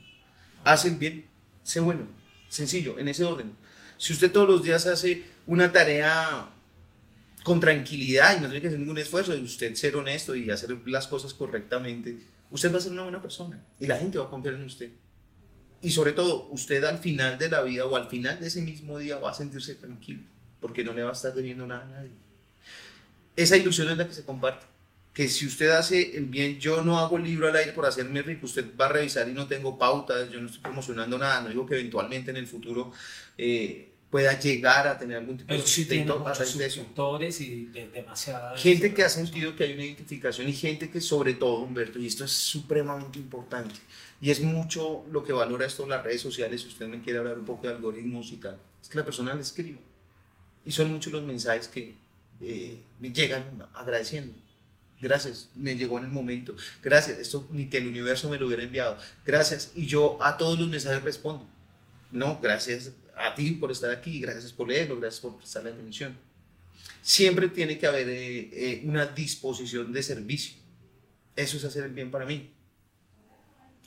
Hace 0.64 0.90
bien, 0.90 1.26
sé 1.62 1.80
bueno, 1.80 2.06
sencillo, 2.49 2.99
en 2.99 3.08
ese 3.08 3.25
orden. 3.25 3.52
Si 3.99 4.12
usted 4.12 4.32
todos 4.32 4.49
los 4.49 4.62
días 4.62 4.87
hace 4.87 5.25
una 5.46 5.72
tarea 5.72 6.49
con 7.42 7.61
tranquilidad 7.61 8.37
y 8.37 8.40
no 8.40 8.46
tiene 8.46 8.61
que 8.61 8.68
hacer 8.68 8.78
ningún 8.78 8.99
esfuerzo, 8.99 9.37
y 9.37 9.42
usted 9.42 9.75
ser 9.75 9.96
honesto 9.96 10.34
y 10.34 10.50
hacer 10.50 10.76
las 10.87 11.06
cosas 11.06 11.34
correctamente, 11.34 12.18
usted 12.50 12.72
va 12.72 12.78
a 12.78 12.80
ser 12.80 12.92
una 12.92 13.02
buena 13.02 13.22
persona 13.22 13.64
y 13.80 13.87
la 13.87 13.99
gente 13.99 14.18
va 14.18 14.26
a 14.26 14.30
confiar 14.30 14.54
en 14.54 14.64
usted. 14.64 14.90
Y 15.80 15.90
sobre 15.90 16.12
todo, 16.12 16.49
usted 16.50 16.84
al 16.84 16.99
final 16.99 17.38
de 17.38 17.49
la 17.49 17.62
vida 17.62 17.84
o 17.87 17.96
al 17.96 18.08
final 18.08 18.38
de 18.38 18.46
ese 18.46 18.62
mismo 18.62 18.99
día 18.99 19.18
va 19.18 19.32
a 19.32 19.34
sentirse 19.34 19.75
tranquilo, 19.75 20.22
porque 20.62 20.85
no 20.85 20.95
le 20.95 21.02
va 21.02 21.11
a 21.11 21.12
estar 21.12 21.35
debiendo 21.35 21.66
nada 21.66 21.83
a 21.83 21.88
nadie. 21.88 22.12
Esa 23.37 23.57
ilusión 23.57 23.90
es 23.90 23.99
la 23.99 24.07
que 24.07 24.14
se 24.14 24.25
comparte. 24.25 24.64
Que 25.12 25.28
si 25.28 25.47
usted 25.47 25.69
hace 25.71 26.16
el 26.16 26.25
bien, 26.25 26.59
yo 26.59 26.83
no 26.83 26.99
hago 26.99 27.19
el 27.19 27.25
libro 27.25 27.49
al 27.49 27.57
aire 27.57 27.73
por 27.73 27.85
hacerme 27.85 28.23
rico, 28.23 28.47
usted 28.47 28.64
va 28.81 28.87
a 28.87 28.88
revisar 28.88 29.28
y 29.28 29.33
no 29.33 29.47
tengo 29.47 29.78
pautas, 29.78 30.31
yo 30.31 30.40
no 30.40 30.47
estoy 30.47 30.62
promocionando 30.62 31.19
nada, 31.19 31.42
no 31.42 31.49
digo 31.50 31.66
que 31.66 31.75
eventualmente 31.75 32.31
en 32.31 32.38
el 32.38 32.47
futuro 32.47 32.92
eh, 33.37 33.92
pueda 34.09 34.38
llegar 34.38 34.87
a 34.88 34.99
tener 34.99 35.19
algún 35.19 35.37
tipo 35.37 35.49
Pero 35.49 35.62
de 35.62 35.66
sí 35.66 35.85
suscriptores 36.45 37.40
y 37.42 37.66
de, 37.66 37.88
demasiada... 37.88 38.57
Gente 38.57 38.95
que 38.95 39.02
ha 39.02 39.09
sentido 39.11 39.54
que 39.54 39.64
hay 39.64 39.75
una 39.75 39.85
identificación 39.85 40.49
y 40.49 40.54
gente 40.54 40.88
que 40.88 41.00
sobre 41.02 41.35
todo, 41.35 41.59
Humberto, 41.59 41.99
y 41.99 42.07
esto 42.07 42.25
es 42.25 42.33
supremamente 42.33 43.19
importante, 43.19 43.75
y 44.21 44.31
es 44.31 44.40
mucho 44.40 45.04
lo 45.11 45.25
que 45.25 45.35
valora 45.35 45.66
esto 45.66 45.87
las 45.87 46.02
redes 46.02 46.23
sociales, 46.23 46.62
si 46.62 46.69
usted 46.69 46.87
me 46.87 47.02
quiere 47.02 47.19
hablar 47.19 47.38
un 47.38 47.45
poco 47.45 47.66
de 47.66 47.75
algoritmos 47.75 48.33
y 48.33 48.37
tal, 48.37 48.59
es 48.81 48.88
que 48.88 48.99
la 48.99 49.04
persona 49.04 49.35
le 49.35 49.42
escribe. 49.42 49.91
Y 50.64 50.73
son 50.73 50.92
muchos 50.92 51.12
los 51.12 51.23
mensajes 51.23 51.69
que 51.69 51.95
eh, 52.40 52.81
me 53.00 53.12
llegan 53.12 53.45
agradeciendo. 53.75 54.35
Gracias, 55.00 55.49
me 55.57 55.75
llegó 55.75 55.99
en 55.99 56.04
el 56.04 56.11
momento. 56.11 56.54
Gracias, 56.81 57.19
esto 57.19 57.49
ni 57.50 57.69
que 57.69 57.78
el 57.78 57.88
universo 57.88 58.31
me 58.31 58.38
lo 58.38 58.47
hubiera 58.47 58.62
enviado. 58.62 58.97
Gracias, 59.26 59.73
y 59.75 59.87
yo 59.87 60.16
a 60.23 60.37
todos 60.37 60.59
los 60.59 60.69
mensajes 60.69 61.02
respondo. 61.02 61.45
No, 62.12 62.38
gracias 62.40 62.92
a 63.16 63.35
ti 63.35 63.50
por 63.52 63.73
estar 63.73 63.90
aquí, 63.90 64.21
gracias 64.21 64.52
por 64.52 64.69
leerlo, 64.69 65.00
gracias 65.00 65.21
por 65.21 65.37
prestarle 65.37 65.71
atención. 65.71 66.16
Siempre 67.00 67.49
tiene 67.49 67.78
que 67.78 67.87
haber 67.87 68.09
eh, 68.09 68.50
eh, 68.52 68.83
una 68.85 69.07
disposición 69.07 69.92
de 69.92 70.02
servicio. 70.02 70.57
Eso 71.35 71.57
es 71.57 71.64
hacer 71.64 71.85
el 71.85 71.92
bien 71.92 72.11
para 72.11 72.25
mí. 72.25 72.50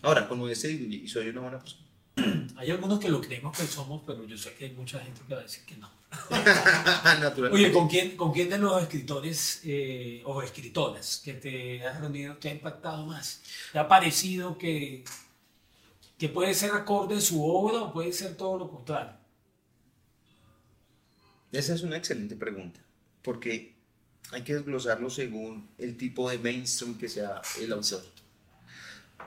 Ahora, 0.01 0.27
como 0.27 0.47
este 0.49 0.71
y 0.71 1.07
soy 1.07 1.29
una 1.29 1.41
buena 1.41 1.59
persona. 1.59 1.85
Hay 2.57 2.71
algunos 2.71 2.99
que 2.99 3.09
lo 3.09 3.21
creemos 3.21 3.57
que 3.57 3.63
somos, 3.63 4.03
pero 4.05 4.25
yo 4.25 4.37
sé 4.37 4.53
que 4.53 4.65
hay 4.65 4.71
mucha 4.71 4.99
gente 4.99 5.21
que 5.27 5.33
va 5.33 5.41
a 5.41 5.43
decir 5.43 5.63
que 5.65 5.75
no. 5.75 5.89
Oye, 7.51 7.71
¿con 7.71 7.87
quién, 7.87 8.17
¿con 8.17 8.31
quién 8.31 8.49
de 8.49 8.57
los 8.57 8.81
escritores 8.81 9.61
eh, 9.63 10.21
o 10.25 10.41
escritoras 10.41 11.21
que 11.23 11.33
te 11.33 11.85
has 11.85 11.99
reunido 11.99 12.35
te 12.37 12.49
ha 12.49 12.51
impactado 12.51 13.05
más? 13.05 13.41
¿Te 13.71 13.79
ha 13.79 13.87
parecido 13.87 14.57
que, 14.57 15.03
que 16.17 16.29
puede 16.29 16.53
ser 16.53 16.71
acorde 16.71 17.21
su 17.21 17.43
obra 17.43 17.83
o 17.83 17.93
puede 17.93 18.11
ser 18.11 18.35
todo 18.35 18.57
lo 18.57 18.69
contrario? 18.69 19.13
Esa 21.51 21.73
es 21.73 21.83
una 21.83 21.97
excelente 21.97 22.35
pregunta, 22.35 22.79
porque 23.21 23.73
hay 24.31 24.41
que 24.43 24.55
desglosarlo 24.55 25.09
según 25.09 25.69
el 25.77 25.95
tipo 25.97 26.29
de 26.29 26.37
mainstream 26.37 26.97
que 26.97 27.07
sea 27.07 27.41
el 27.59 27.71
autor. 27.71 28.03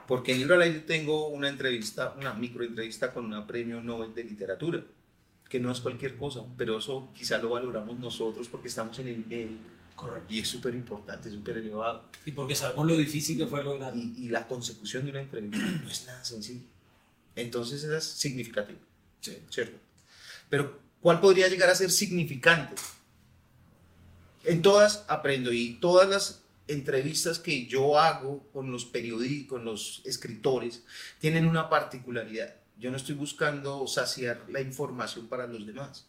Porque 0.07 0.33
en 0.33 0.39
Libro 0.39 0.55
al 0.55 0.63
Aire 0.63 0.81
tengo 0.81 1.29
una 1.29 1.49
entrevista, 1.49 2.15
una 2.19 2.35
microentrevista 2.35 3.13
con 3.13 3.25
una 3.25 3.47
premio 3.47 3.81
Nobel 3.83 4.15
de 4.15 4.25
Literatura, 4.25 4.83
que 5.49 5.59
no 5.61 5.73
es 5.73 5.81
cualquier 5.81 6.17
cosa, 6.17 6.45
pero 6.57 6.79
eso 6.79 7.09
quizá 7.15 7.39
lo 7.39 7.51
valoramos 7.51 7.99
nosotros 7.99 8.49
porque 8.49 8.69
estamos 8.69 8.99
en 8.99 9.09
el 9.09 9.27
medio. 9.27 9.57
Correcto. 9.95 10.33
Y 10.33 10.39
es 10.39 10.49
súper 10.49 10.75
importante, 10.75 11.31
súper 11.31 11.59
elevado. 11.59 12.05
Y 12.25 12.31
porque 12.33 12.55
sabemos 12.55 12.87
lo 12.87 12.97
difícil 12.97 13.37
que 13.37 13.47
fue 13.47 13.65
lograr. 13.65 13.97
Y, 13.97 14.15
y 14.17 14.29
la 14.29 14.47
consecución 14.47 15.05
de 15.05 15.11
una 15.11 15.23
entrevista 15.23 15.59
no 15.59 15.91
es 15.91 16.07
nada 16.07 16.25
sencillo. 16.25 16.63
Entonces 17.35 17.83
esa 17.83 17.99
es 17.99 18.05
significativa, 18.05 18.79
Sí. 19.21 19.39
¿cierto? 19.51 19.79
Pero 20.49 20.79
¿cuál 21.01 21.21
podría 21.21 21.49
llegar 21.49 21.69
a 21.71 21.75
ser 21.75 21.91
significante? 21.91 22.75
En 24.45 24.63
todas 24.63 25.05
aprendo 25.09 25.53
y 25.53 25.75
todas 25.75 26.09
las 26.09 26.43
entrevistas 26.69 27.39
que 27.39 27.67
yo 27.67 27.99
hago 27.99 28.47
con 28.53 28.71
los 28.71 28.85
periodistas, 28.85 29.49
con 29.49 29.65
los 29.65 30.03
escritores, 30.05 30.85
tienen 31.19 31.47
una 31.47 31.69
particularidad. 31.69 32.55
Yo 32.79 32.91
no 32.91 32.97
estoy 32.97 33.17
buscando 33.17 33.87
saciar 33.87 34.45
la 34.49 34.61
información 34.61 35.27
para 35.27 35.47
los 35.47 35.67
demás. 35.67 36.07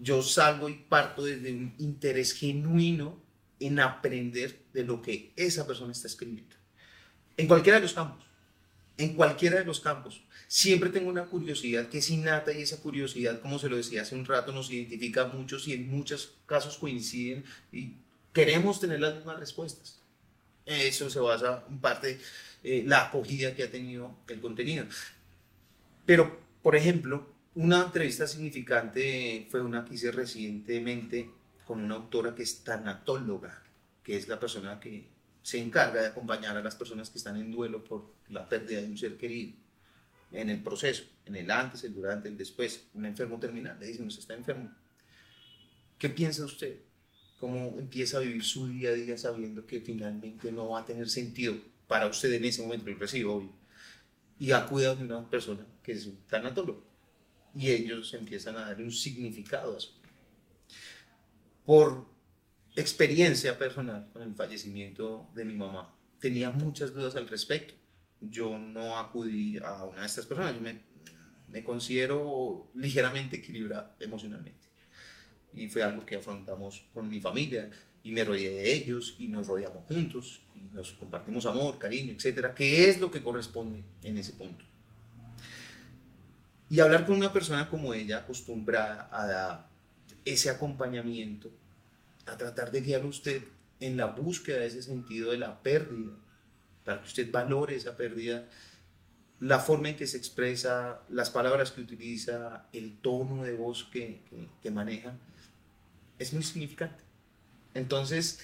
Yo 0.00 0.22
salgo 0.22 0.68
y 0.68 0.74
parto 0.74 1.24
desde 1.24 1.50
un 1.52 1.74
interés 1.78 2.32
genuino 2.34 3.20
en 3.58 3.80
aprender 3.80 4.60
de 4.72 4.84
lo 4.84 5.02
que 5.02 5.32
esa 5.34 5.66
persona 5.66 5.92
está 5.92 6.06
escribiendo. 6.06 6.54
En 7.36 7.48
cualquiera 7.48 7.78
de 7.78 7.82
los 7.82 7.94
campos. 7.94 8.24
En 8.98 9.14
cualquiera 9.14 9.58
de 9.58 9.64
los 9.64 9.80
campos. 9.80 10.22
Siempre 10.46 10.90
tengo 10.90 11.08
una 11.08 11.26
curiosidad 11.26 11.88
que 11.88 11.98
es 11.98 12.10
innata 12.10 12.52
y 12.52 12.62
esa 12.62 12.80
curiosidad, 12.80 13.40
como 13.40 13.58
se 13.58 13.68
lo 13.68 13.76
decía 13.76 14.02
hace 14.02 14.14
un 14.14 14.24
rato, 14.24 14.52
nos 14.52 14.70
identifica 14.70 15.22
a 15.22 15.26
muchos 15.28 15.68
y 15.68 15.72
en 15.72 15.90
muchos 15.90 16.34
casos 16.46 16.78
coinciden 16.78 17.44
y 17.72 17.94
queremos 18.32 18.80
tener 18.80 19.00
las 19.00 19.14
mismas 19.14 19.38
respuestas. 19.38 20.00
Eso 20.64 21.08
se 21.08 21.18
basa 21.18 21.64
en 21.68 21.78
parte 21.78 22.20
eh, 22.62 22.82
la 22.86 23.06
acogida 23.06 23.54
que 23.54 23.62
ha 23.62 23.70
tenido 23.70 24.18
el 24.28 24.40
contenido. 24.40 24.86
Pero, 26.08 26.40
por 26.62 26.74
ejemplo, 26.74 27.34
una 27.54 27.82
entrevista 27.82 28.26
significante 28.26 29.46
fue 29.50 29.60
una 29.60 29.84
que 29.84 29.92
hice 29.92 30.10
recientemente 30.10 31.28
con 31.66 31.84
una 31.84 31.96
autora 31.96 32.34
que 32.34 32.44
es 32.44 32.64
tanatóloga, 32.64 33.62
que 34.02 34.16
es 34.16 34.26
la 34.26 34.40
persona 34.40 34.80
que 34.80 35.06
se 35.42 35.60
encarga 35.60 36.00
de 36.00 36.06
acompañar 36.06 36.56
a 36.56 36.62
las 36.62 36.76
personas 36.76 37.10
que 37.10 37.18
están 37.18 37.36
en 37.36 37.50
duelo 37.50 37.84
por 37.84 38.10
la 38.30 38.48
pérdida 38.48 38.80
de 38.80 38.86
un 38.86 38.96
ser 38.96 39.18
querido 39.18 39.52
en 40.32 40.48
el 40.48 40.62
proceso, 40.62 41.04
en 41.26 41.36
el 41.36 41.50
antes, 41.50 41.84
el 41.84 41.92
durante, 41.92 42.30
el 42.30 42.38
después. 42.38 42.86
Un 42.94 43.04
enfermo 43.04 43.38
terminal, 43.38 43.78
le 43.78 43.88
dicen, 43.88 44.06
usted 44.06 44.22
está 44.22 44.32
enfermo. 44.32 44.74
¿Qué 45.98 46.08
piensa 46.08 46.42
usted? 46.42 46.78
¿Cómo 47.38 47.76
empieza 47.78 48.16
a 48.16 48.20
vivir 48.20 48.44
su 48.44 48.66
día 48.66 48.88
a 48.88 48.94
día 48.94 49.18
sabiendo 49.18 49.66
que 49.66 49.82
finalmente 49.82 50.50
no 50.52 50.70
va 50.70 50.80
a 50.80 50.86
tener 50.86 51.10
sentido 51.10 51.54
para 51.86 52.06
usted 52.06 52.32
en 52.32 52.46
ese 52.46 52.62
momento, 52.62 52.90
recibo, 52.98 53.34
obvio? 53.34 53.57
Y 54.38 54.52
acude 54.52 54.86
a 54.86 54.92
una 54.92 55.28
persona 55.28 55.66
que 55.82 55.92
es 55.92 56.06
un 56.06 56.18
tanatólogo. 56.26 56.84
Y 57.54 57.70
ellos 57.70 58.12
empiezan 58.14 58.56
a 58.56 58.60
darle 58.60 58.84
un 58.84 58.92
significado 58.92 59.72
a 59.72 59.76
vida. 59.76 59.88
Por 61.64 62.06
experiencia 62.76 63.58
personal 63.58 64.08
con 64.12 64.22
el 64.22 64.34
fallecimiento 64.34 65.28
de 65.34 65.44
mi 65.44 65.54
mamá, 65.54 65.94
tenía 66.20 66.50
muchas 66.50 66.94
dudas 66.94 67.16
al 67.16 67.28
respecto. 67.28 67.74
Yo 68.20 68.58
no 68.58 68.98
acudí 68.98 69.58
a 69.58 69.84
una 69.84 70.00
de 70.00 70.06
estas 70.06 70.26
personas, 70.26 70.54
yo 70.54 70.60
me, 70.60 70.80
me 71.48 71.64
considero 71.64 72.70
ligeramente 72.74 73.36
equilibrado 73.36 73.94
emocionalmente. 74.00 74.68
Y 75.54 75.68
fue 75.68 75.82
algo 75.82 76.04
que 76.04 76.16
afrontamos 76.16 76.84
con 76.92 77.08
mi 77.08 77.20
familia 77.20 77.70
y 78.02 78.12
me 78.12 78.24
rodeé 78.24 78.50
de 78.50 78.72
ellos 78.72 79.16
y 79.18 79.28
nos 79.28 79.46
rodeamos 79.46 79.84
juntos 79.86 80.40
y 80.54 80.74
nos 80.74 80.92
compartimos 80.92 81.46
amor, 81.46 81.78
cariño, 81.78 82.12
etcétera, 82.12 82.54
que 82.54 82.88
es 82.88 83.00
lo 83.00 83.10
que 83.10 83.22
corresponde 83.22 83.82
en 84.02 84.18
ese 84.18 84.32
punto. 84.32 84.64
Y 86.70 86.80
hablar 86.80 87.06
con 87.06 87.16
una 87.16 87.32
persona 87.32 87.68
como 87.68 87.94
ella, 87.94 88.18
acostumbrada 88.18 89.08
a 89.10 89.26
dar 89.26 89.68
ese 90.24 90.50
acompañamiento, 90.50 91.50
a 92.26 92.36
tratar 92.36 92.70
de 92.70 92.82
guiar 92.82 93.02
a 93.02 93.06
usted 93.06 93.42
en 93.80 93.96
la 93.96 94.06
búsqueda 94.06 94.58
de 94.58 94.66
ese 94.66 94.82
sentido 94.82 95.30
de 95.30 95.38
la 95.38 95.62
pérdida, 95.62 96.12
para 96.84 97.00
que 97.00 97.06
usted 97.06 97.30
valore 97.30 97.76
esa 97.76 97.96
pérdida, 97.96 98.46
la 99.40 99.60
forma 99.60 99.90
en 99.90 99.96
que 99.96 100.06
se 100.06 100.16
expresa, 100.16 101.02
las 101.08 101.30
palabras 101.30 101.70
que 101.70 101.80
utiliza, 101.80 102.66
el 102.72 102.98
tono 102.98 103.44
de 103.44 103.54
voz 103.54 103.84
que, 103.84 104.22
que, 104.28 104.48
que 104.62 104.70
maneja, 104.70 105.14
es 106.18 106.32
muy 106.32 106.42
significante. 106.42 107.07
Entonces, 107.78 108.40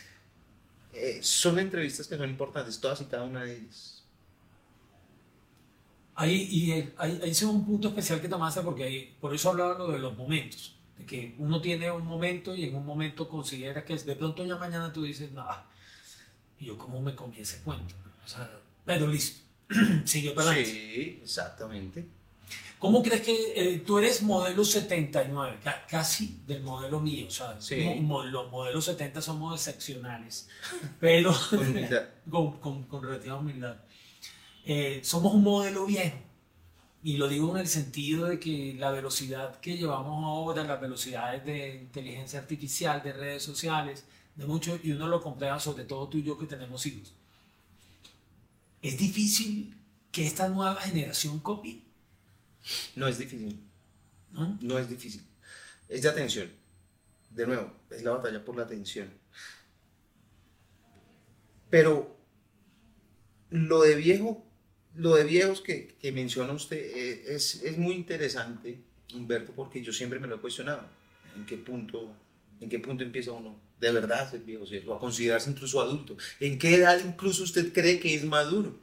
eh, 0.92 1.20
son 1.22 1.58
entrevistas 1.58 2.06
que 2.08 2.16
son 2.16 2.30
importantes, 2.30 2.80
todas 2.80 3.00
y 3.02 3.06
cada 3.06 3.24
una 3.24 3.44
de 3.44 3.58
ellas. 3.58 4.04
Ahí, 6.16 6.46
y 6.50 6.70
el- 6.72 6.94
ahí, 6.96 7.20
ahí 7.24 7.30
es 7.30 7.42
un 7.42 7.64
punto 7.66 7.88
especial 7.88 8.20
que 8.20 8.28
tomaste 8.28 8.60
porque 8.60 8.84
ahí- 8.84 9.16
por 9.20 9.34
eso 9.34 9.50
hablaba 9.50 9.76
lo 9.76 9.88
de 9.90 9.98
los 9.98 10.16
momentos, 10.16 10.76
de 10.96 11.04
que 11.04 11.34
uno 11.38 11.60
tiene 11.60 11.90
un 11.90 12.06
momento 12.06 12.54
y 12.54 12.64
en 12.64 12.76
un 12.76 12.86
momento 12.86 13.28
considera 13.28 13.84
que 13.84 13.94
es, 13.94 14.06
de 14.06 14.14
pronto 14.14 14.44
ya 14.46 14.56
mañana 14.56 14.92
tú 14.92 15.02
dices, 15.02 15.32
nada, 15.32 15.66
y 16.58 16.66
yo 16.66 16.78
cómo 16.78 17.00
me 17.02 17.14
comí 17.16 17.38
ese 17.40 17.60
cuento, 17.62 17.94
o 18.24 18.28
sea, 18.28 18.50
pero 18.84 19.08
listo, 19.08 19.42
siguió 20.04 20.34
para 20.34 20.50
adelante. 20.50 20.72
Sí, 20.72 21.20
exactamente. 21.22 22.06
¿Cómo 22.78 23.02
crees 23.02 23.22
que 23.22 23.52
eh, 23.56 23.78
tú 23.86 23.98
eres 23.98 24.22
modelo 24.22 24.62
79, 24.64 25.58
ca- 25.64 25.86
casi 25.88 26.40
del 26.46 26.62
modelo 26.62 27.00
mío? 27.00 27.26
O 27.28 27.30
sea, 27.30 27.58
Sí. 27.60 27.82
mo- 28.02 28.24
los 28.24 28.50
modelos 28.50 28.84
70 28.84 29.22
somos 29.22 29.58
excepcionales, 29.58 30.48
pero 31.00 31.34
con, 32.30 32.58
con, 32.58 32.82
con 32.84 33.02
relativa 33.02 33.36
humildad. 33.36 33.76
Eh, 34.66 35.00
somos 35.02 35.32
un 35.34 35.42
modelo 35.44 35.86
viejo. 35.86 36.16
Y 37.02 37.18
lo 37.18 37.28
digo 37.28 37.54
en 37.54 37.60
el 37.60 37.68
sentido 37.68 38.26
de 38.26 38.38
que 38.40 38.74
la 38.78 38.90
velocidad 38.90 39.60
que 39.60 39.76
llevamos 39.76 40.24
ahora, 40.24 40.64
las 40.64 40.80
velocidades 40.80 41.44
de 41.44 41.76
inteligencia 41.76 42.38
artificial, 42.38 43.02
de 43.02 43.12
redes 43.12 43.42
sociales, 43.42 44.04
de 44.36 44.46
mucho, 44.46 44.78
y 44.82 44.92
uno 44.92 45.06
lo 45.08 45.22
comprueba, 45.22 45.60
sobre 45.60 45.84
todo 45.84 46.08
tú 46.08 46.16
y 46.18 46.22
yo 46.22 46.38
que 46.38 46.46
tenemos 46.46 46.84
hijos. 46.86 47.12
Es 48.82 48.98
difícil 48.98 49.76
que 50.12 50.26
esta 50.26 50.48
nueva 50.48 50.76
generación 50.76 51.40
copie, 51.40 51.82
No 52.96 53.06
es 53.08 53.18
difícil. 53.18 53.60
¿no? 54.32 54.58
No 54.60 54.78
es 54.78 54.88
difícil. 54.88 55.22
Es 55.88 56.02
de 56.02 56.08
atención. 56.08 56.50
De 57.30 57.46
nuevo, 57.46 57.72
es 57.90 58.02
la 58.02 58.12
batalla 58.12 58.44
por 58.44 58.56
la 58.56 58.62
atención. 58.62 59.10
Pero 61.70 62.16
lo 63.50 63.82
de 63.82 63.96
viejo, 63.96 64.44
lo 64.94 65.16
de 65.16 65.24
viejos 65.24 65.60
que, 65.60 65.96
que 66.00 66.12
menciona 66.12 66.52
usted 66.52 66.76
eh, 66.76 67.34
es, 67.34 67.62
es 67.62 67.76
muy 67.78 67.94
interesante, 67.94 68.80
Humberto, 69.12 69.52
porque 69.52 69.82
yo 69.82 69.92
siempre 69.92 70.20
me 70.20 70.26
lo 70.26 70.36
he 70.36 70.40
cuestionado. 70.40 70.88
¿En 71.36 71.44
qué 71.46 71.56
punto, 71.56 72.14
en 72.60 72.68
qué 72.68 72.78
punto 72.78 73.02
empieza 73.02 73.32
uno 73.32 73.58
de 73.80 73.92
verdad 73.92 74.20
a 74.20 74.30
ser 74.30 74.40
viejo, 74.40 74.66
¿cierto? 74.66 74.94
A 74.94 74.98
considerarse 74.98 75.50
incluso 75.50 75.80
adulto. 75.80 76.16
¿En 76.40 76.58
qué 76.58 76.76
edad 76.76 77.00
incluso 77.04 77.42
usted 77.42 77.72
cree 77.72 78.00
que 78.00 78.14
es 78.14 78.24
maduro? 78.24 78.78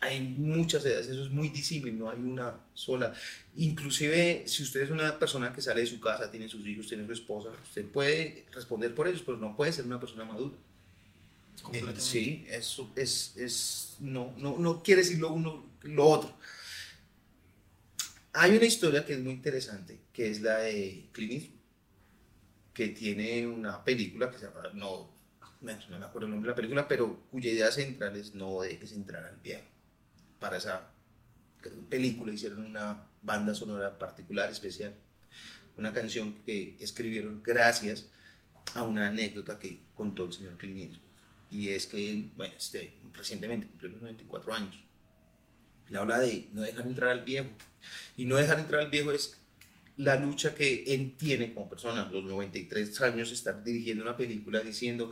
Hay 0.00 0.20
muchas 0.20 0.84
edades, 0.84 1.08
eso 1.08 1.24
es 1.24 1.30
muy 1.30 1.48
disímil, 1.48 1.98
no 1.98 2.10
hay 2.10 2.18
una 2.18 2.60
sola. 2.74 3.14
Inclusive, 3.56 4.44
si 4.46 4.62
usted 4.62 4.82
es 4.82 4.90
una 4.90 5.18
persona 5.18 5.52
que 5.52 5.62
sale 5.62 5.80
de 5.80 5.86
su 5.86 5.98
casa, 6.00 6.30
tiene 6.30 6.48
sus 6.48 6.66
hijos, 6.66 6.86
tiene 6.86 7.06
su 7.06 7.12
esposa, 7.12 7.48
usted 7.62 7.86
puede 7.86 8.46
responder 8.52 8.94
por 8.94 9.08
ellos, 9.08 9.22
pero 9.24 9.38
no 9.38 9.56
puede 9.56 9.72
ser 9.72 9.86
una 9.86 9.98
persona 9.98 10.24
madura. 10.24 10.54
Sí, 11.98 12.44
eso 12.48 12.92
es, 12.94 13.36
es 13.36 13.96
no, 14.00 14.34
no, 14.36 14.58
no 14.58 14.82
quiere 14.82 15.02
decir 15.02 15.18
lo 15.18 15.32
uno, 15.32 15.64
lo 15.82 16.04
otro. 16.06 16.36
Hay 18.34 18.54
una 18.54 18.66
historia 18.66 19.04
que 19.06 19.14
es 19.14 19.20
muy 19.20 19.32
interesante, 19.32 19.98
que 20.12 20.30
es 20.30 20.42
la 20.42 20.58
de 20.58 21.08
Clint 21.12 21.32
Eastwood, 21.32 21.60
que 22.74 22.88
tiene 22.88 23.46
una 23.46 23.82
película 23.82 24.30
que 24.30 24.38
se 24.38 24.46
llama, 24.46 24.68
no, 24.74 25.10
no 25.62 25.98
me 25.98 26.04
acuerdo 26.04 26.26
el 26.26 26.32
nombre 26.32 26.48
de 26.48 26.52
la 26.52 26.54
película, 26.54 26.86
pero 26.86 27.22
cuya 27.30 27.50
idea 27.50 27.72
central 27.72 28.14
es 28.16 28.34
no 28.34 28.60
dejes 28.60 28.92
entrar 28.92 29.24
al 29.24 29.36
viejo. 29.36 29.64
Para 30.38 30.58
esa 30.58 30.90
película 31.88 32.32
hicieron 32.32 32.64
una 32.64 33.06
banda 33.22 33.54
sonora 33.54 33.98
particular, 33.98 34.50
especial, 34.50 34.94
una 35.76 35.92
canción 35.92 36.34
que 36.44 36.76
escribieron 36.80 37.42
gracias 37.42 38.08
a 38.74 38.82
una 38.82 39.08
anécdota 39.08 39.58
que 39.58 39.80
contó 39.94 40.24
el 40.24 40.32
señor 40.32 40.56
Clint. 40.56 40.96
Y 41.50 41.68
es 41.68 41.86
que, 41.86 42.28
bueno, 42.36 42.54
este, 42.56 42.94
recientemente 43.12 43.66
cumplió 43.66 43.90
los 43.90 44.02
94 44.02 44.54
años. 44.54 44.76
Le 45.88 45.98
habla 45.98 46.18
de 46.18 46.48
no 46.52 46.62
dejar 46.62 46.86
entrar 46.86 47.10
al 47.10 47.24
viejo. 47.24 47.48
Y 48.16 48.24
no 48.24 48.36
dejar 48.36 48.58
entrar 48.58 48.82
al 48.82 48.90
viejo 48.90 49.12
es 49.12 49.38
la 49.96 50.16
lucha 50.16 50.54
que 50.54 50.84
él 50.88 51.14
tiene 51.16 51.54
como 51.54 51.68
persona, 51.68 52.08
los 52.10 52.24
93 52.24 53.00
años, 53.02 53.30
estar 53.30 53.62
dirigiendo 53.62 54.02
una 54.02 54.16
película 54.16 54.60
diciendo, 54.60 55.10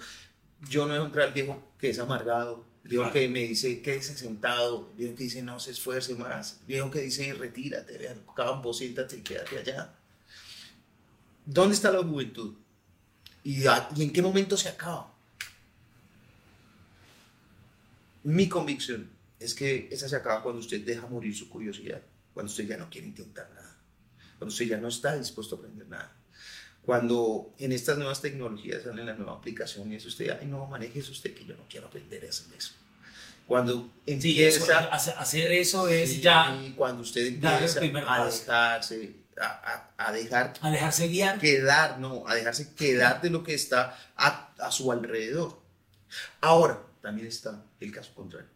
yo 0.68 0.86
no 0.86 0.94
dejo 0.94 1.06
entrar 1.06 1.28
al 1.28 1.34
viejo 1.34 1.72
que 1.78 1.90
es 1.90 1.98
amargado, 1.98 2.66
viejo 2.84 3.10
que 3.12 3.28
me 3.28 3.40
dice 3.40 3.80
quédese 3.82 4.16
sentado, 4.16 4.92
viejo 4.96 5.14
que 5.16 5.24
dice 5.24 5.42
no 5.42 5.58
se 5.58 5.70
esfuerce 5.72 6.14
más, 6.14 6.60
viejo 6.66 6.90
que 6.90 7.00
dice 7.00 7.32
retírate, 7.34 7.98
ve 7.98 8.08
al 8.08 8.22
campo, 8.36 8.72
siéntate 8.72 9.16
y 9.16 9.20
quédate 9.22 9.58
allá. 9.58 9.94
¿Dónde 11.46 11.74
está 11.74 11.90
la 11.90 12.02
juventud? 12.02 12.54
¿Y, 13.42 13.66
a- 13.66 13.88
y 13.96 14.02
en 14.02 14.12
qué 14.12 14.22
momento 14.22 14.56
se 14.56 14.68
acaba? 14.68 15.12
Mi 18.22 18.48
convicción 18.48 19.10
es 19.38 19.54
que 19.54 19.88
esa 19.90 20.08
se 20.08 20.16
acaba 20.16 20.42
cuando 20.42 20.60
usted 20.60 20.84
deja 20.84 21.06
morir 21.06 21.36
su 21.36 21.48
curiosidad, 21.50 22.00
cuando 22.32 22.50
usted 22.50 22.66
ya 22.66 22.76
no 22.78 22.88
quiere 22.88 23.06
intentar 23.08 23.50
nada, 23.54 23.76
cuando 24.38 24.52
usted 24.52 24.64
ya 24.66 24.78
no 24.78 24.88
está 24.88 25.16
dispuesto 25.16 25.56
a 25.56 25.58
aprender 25.58 25.86
nada. 25.88 26.16
Cuando 26.84 27.52
en 27.58 27.72
estas 27.72 27.96
nuevas 27.96 28.20
tecnologías 28.20 28.82
sale 28.82 29.04
la 29.04 29.14
nueva 29.14 29.32
aplicación 29.32 29.90
y 29.92 29.96
es 29.96 30.04
usted, 30.06 30.36
ay 30.38 30.46
no, 30.46 30.66
maneje 30.66 30.98
eso 31.00 31.12
usted 31.12 31.34
que 31.34 31.44
yo 31.44 31.56
no 31.56 31.64
quiero 31.68 31.86
aprender 31.86 32.24
a 32.26 32.28
hacer 32.28 32.46
eso. 32.56 32.72
Cuando 33.46 33.90
Sí, 34.06 34.42
eso, 34.42 34.60
empieza 34.60 34.78
hace- 34.92 35.10
hacer 35.12 35.52
eso 35.52 35.88
es 35.88 36.10
Sí, 36.10 36.20
ya 36.20 36.58
cuando 36.76 37.02
usted 37.02 37.26
empieza 37.26 37.80
a 37.80 38.24
dejarse, 38.26 39.16
a, 39.40 39.90
a- 39.96 40.08
a 40.08 40.12
dejar 40.12 40.54
a 40.60 40.70
dejarse 40.70 41.08
guiar. 41.08 41.38
quedar, 41.38 41.98
no, 41.98 42.26
a 42.26 42.34
dejarse 42.34 42.74
quedar 42.74 43.20
de 43.22 43.30
lo 43.30 43.42
que 43.44 43.54
está 43.54 43.98
a, 44.16 44.52
a 44.58 44.70
su 44.70 44.90
alrededor. 44.92 45.58
Ahora, 46.40 46.80
también 47.02 47.26
está 47.26 47.64
el 47.80 47.92
caso 47.92 48.14
contrario. 48.14 48.48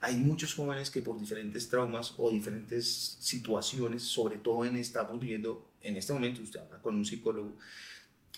Hay 0.00 0.16
muchos 0.16 0.54
jóvenes 0.54 0.90
que 0.90 1.02
por 1.02 1.18
diferentes 1.18 1.68
traumas 1.68 2.14
o 2.18 2.30
diferentes 2.30 3.16
situaciones, 3.20 4.02
sobre 4.02 4.36
todo 4.38 4.64
en 4.64 4.76
estamos 4.76 5.18
viviendo, 5.20 5.68
en 5.86 5.96
este 5.96 6.12
momento 6.12 6.42
usted 6.42 6.60
habla 6.60 6.80
con 6.80 6.96
un 6.96 7.04
psicólogo 7.04 7.56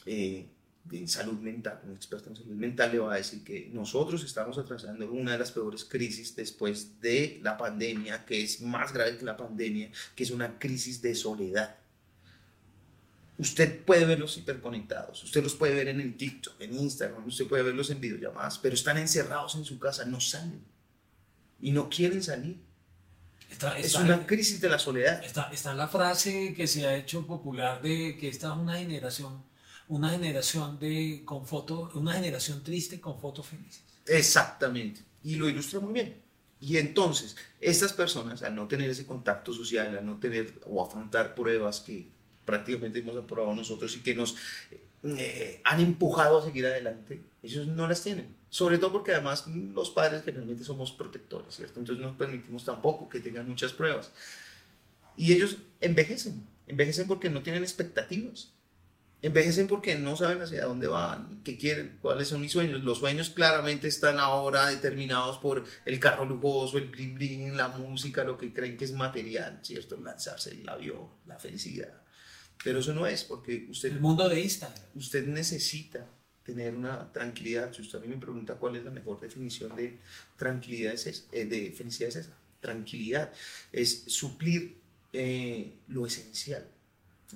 eh, 0.07 0.49
de 0.85 1.07
salud 1.07 1.39
mental, 1.39 1.81
un 1.85 1.95
experto 1.95 2.31
en 2.31 2.37
salud 2.37 2.55
mental, 2.55 2.93
le 2.93 2.99
va 2.99 3.15
a 3.15 3.17
decir 3.17 3.45
que 3.45 3.69
nosotros 3.73 4.25
estamos 4.25 4.57
atravesando 4.57 5.11
una 5.11 5.33
de 5.33 5.39
las 5.39 5.53
peores 5.53 5.85
crisis 5.85 6.35
después 6.35 7.01
de 7.01 7.41
la 7.43 7.57
pandemia, 7.57 8.25
que 8.25 8.43
es 8.43 8.61
más 8.61 8.93
grave 8.93 9.19
que 9.19 9.25
la 9.25 9.37
pandemia, 9.37 9.91
que 10.15 10.25
es 10.25 10.31
una 10.31 10.59
crisis 10.59 11.03
de 11.03 11.15
soledad. 11.15 11.77
Usted 13.37 13.85
puede 13.85 14.05
verlos 14.05 14.37
hiperconectados, 14.37 15.23
usted 15.23 15.43
los 15.43 15.55
puede 15.55 15.75
ver 15.75 15.89
en 15.89 16.01
el 16.01 16.17
TikTok, 16.17 16.61
en 16.61 16.75
Instagram, 16.75 17.27
usted 17.27 17.47
puede 17.47 17.63
verlos 17.63 17.91
en 17.91 18.01
videollamadas, 18.01 18.59
pero 18.59 18.75
están 18.75 18.99
encerrados 18.99 19.55
en 19.57 19.65
su 19.65 19.79
casa, 19.79 20.05
no 20.07 20.21
salen 20.21 20.65
y 21.61 21.71
no 21.71 21.89
quieren 21.89 22.23
salir. 22.23 22.68
Está, 23.51 23.79
Es 23.79 23.87
está- 23.87 24.01
una 24.03 24.27
crisis 24.27 24.61
de 24.61 24.69
la 24.69 24.79
soledad. 24.79 25.25
está- 25.25 25.51
está 25.53 25.75
la 25.75 25.89
frase 25.89 26.55
que 26.55 26.67
se 26.67 26.87
ha 26.87 26.95
hecho 26.97 27.27
popular 27.27 27.81
de 27.83 28.17
que 28.19 28.29
esta 28.29 28.49
es 28.53 28.59
una 28.59 28.77
generación, 28.79 29.43
una 29.89 30.11
generación 30.11 30.79
de 30.79 31.23
con 31.25 31.47
fotos, 31.47 31.95
una 31.95 32.13
generación 32.13 32.63
triste 32.63 33.01
con 33.01 33.19
fotos 33.19 33.47
felices. 33.47 33.83
Exactamente. 34.07 35.01
Y 35.25 35.37
lo 35.37 35.49
ilustra 35.49 35.81
muy 35.81 35.93
bien. 35.95 36.21
Y 36.61 36.77
entonces, 36.77 37.37
estas 37.61 37.93
personas, 37.93 38.43
al 38.43 38.55
no 38.55 38.67
tener 38.69 38.91
ese 38.91 39.07
contacto 39.07 39.53
social, 39.53 39.97
al 39.97 40.05
no 40.05 40.19
tener 40.19 40.55
o 40.67 40.85
afrontar 40.85 41.35
pruebas 41.35 41.81
que 41.81 42.09
prácticamente 42.45 42.99
hemos 42.99 43.17
aprobado 43.17 43.55
nosotros 43.55 43.97
y 43.97 44.01
que 44.01 44.15
nos 44.15 44.37
eh, 45.05 45.61
han 45.65 45.81
empujado 45.81 46.39
a 46.39 46.45
seguir 46.45 46.67
adelante, 46.67 47.23
ellos 47.43 47.67
no 47.69 47.87
las 47.87 48.03
tienen. 48.03 48.35
Sobre 48.51 48.79
todo 48.79 48.93
porque 48.93 49.13
además 49.13 49.47
los 49.47 49.91
padres 49.91 50.25
generalmente 50.25 50.65
somos 50.65 50.93
protectores, 50.93 51.55
¿cierto? 51.55 51.81
Entonces 51.81 52.05
no 52.05 52.17
permitimos 52.17 52.65
tampoco 52.65 53.09
que 53.09 53.21
tengan 53.21 53.49
muchas 53.49 53.73
pruebas. 53.73 54.11
Y 55.17 55.33
ellos 55.33 55.59
envejecen, 55.81 56.47
envejecen 56.67 57.07
porque 57.07 57.29
no 57.29 57.43
tienen 57.43 57.63
expectativas. 57.63 58.53
Envejecen 59.21 59.67
porque 59.67 59.97
no 59.97 60.17
saben 60.17 60.41
hacia 60.41 60.65
dónde 60.65 60.87
van, 60.87 61.43
qué 61.43 61.59
quieren, 61.59 61.99
cuáles 62.01 62.29
son 62.29 62.41
mis 62.41 62.53
sueños. 62.53 62.85
Los 62.85 62.99
sueños 62.99 63.31
claramente 63.31 63.89
están 63.89 64.21
ahora 64.21 64.69
determinados 64.69 65.39
por 65.39 65.65
el 65.85 65.99
carro 65.99 66.25
lujoso, 66.25 66.79
el 66.79 66.89
bling 66.89 67.17
bling, 67.17 67.57
la 67.57 67.67
música, 67.67 68.23
lo 68.23 68.39
que 68.39 68.53
creen 68.53 68.77
que 68.77 68.85
es 68.85 68.93
material, 68.93 69.59
¿cierto? 69.63 69.97
Lanzarse 70.01 70.53
el 70.53 70.69
avión, 70.69 71.09
la 71.27 71.37
felicidad. 71.37 72.01
Pero 72.63 72.79
eso 72.79 72.95
no 72.95 73.07
es, 73.09 73.25
porque 73.25 73.67
usted 73.69 73.91
El 73.91 74.01
mundo 74.01 74.29
de 74.29 74.41
Instagram. 74.41 74.79
usted 74.95 75.27
necesita 75.27 76.07
tener 76.49 76.75
una 76.75 77.13
tranquilidad. 77.13 77.75
Si 77.75 77.83
usted 77.83 77.99
a 77.99 78.01
mí 78.01 78.09
me 78.09 78.17
pregunta 78.17 78.55
cuál 78.55 78.77
es 78.77 78.85
la 78.85 78.91
mejor 78.91 79.21
definición 79.21 79.77
de 79.77 79.99
tranquilidad, 80.37 80.95
es 80.95 81.07
esa, 81.07 81.25
eh, 81.33 81.45
de 81.45 81.73
felicidad 81.73 82.09
es 82.09 82.17
esa. 82.17 82.33
Tranquilidad 82.61 83.31
es 83.71 84.05
suplir 84.07 84.79
eh, 85.13 85.75
lo 85.89 86.07
esencial. 86.07 86.67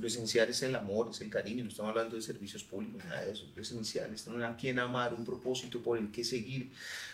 Lo 0.01 0.07
esencial 0.07 0.48
es 0.48 0.62
el 0.62 0.75
amor, 0.75 1.11
es 1.11 1.20
el 1.20 1.29
cariño. 1.29 1.62
No 1.62 1.68
estamos 1.68 1.90
hablando 1.90 2.16
de 2.16 2.22
servicios 2.22 2.64
públicos, 2.64 3.05
nada 3.05 3.22
de 3.22 3.33
eso. 3.33 3.46
Lo 3.55 3.61
esencial 3.61 4.14
es 4.14 4.25
tener 4.25 4.42
a 4.44 4.57
quien 4.57 4.79
amar, 4.79 5.12
un 5.12 5.27
propósito 5.27 5.83
por 5.83 5.98
el 5.98 6.11
que 6.11 6.25
seguir, 6.25 6.72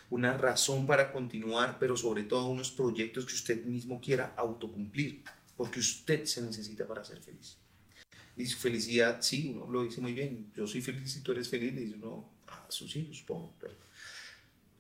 una 0.09 0.37
razón 0.39 0.87
para 0.87 1.11
continuar, 1.11 1.79
pero 1.81 1.97
sobre 1.97 2.23
todo 2.23 2.47
unos 2.47 2.71
proyectos 2.71 3.27
que 3.27 3.35
usted 3.35 3.65
mismo 3.65 4.01
quiera 4.01 4.35
autocumplir, 4.37 5.25
porque 5.57 5.81
usted 5.81 6.25
se 6.27 6.43
necesita 6.43 6.87
para 6.87 7.05
ser 7.05 7.19
feliz. 7.19 7.57
Y 8.39 8.47
su 8.47 8.57
felicidad, 8.59 9.19
sí, 9.21 9.53
uno 9.55 9.71
lo 9.71 9.83
dice 9.83 10.01
muy 10.01 10.13
bien. 10.13 10.51
Yo 10.57 10.67
soy 10.67 10.81
feliz 10.81 11.17
y 11.17 11.21
tú 11.21 11.33
eres 11.33 11.49
feliz, 11.49 11.75
le 11.75 11.81
dice 11.83 11.97
uno 11.97 12.31
a 12.47 12.67
sus 12.71 12.95
hijos, 12.97 13.19
supongo. 13.19 13.53
Pero 13.61 13.75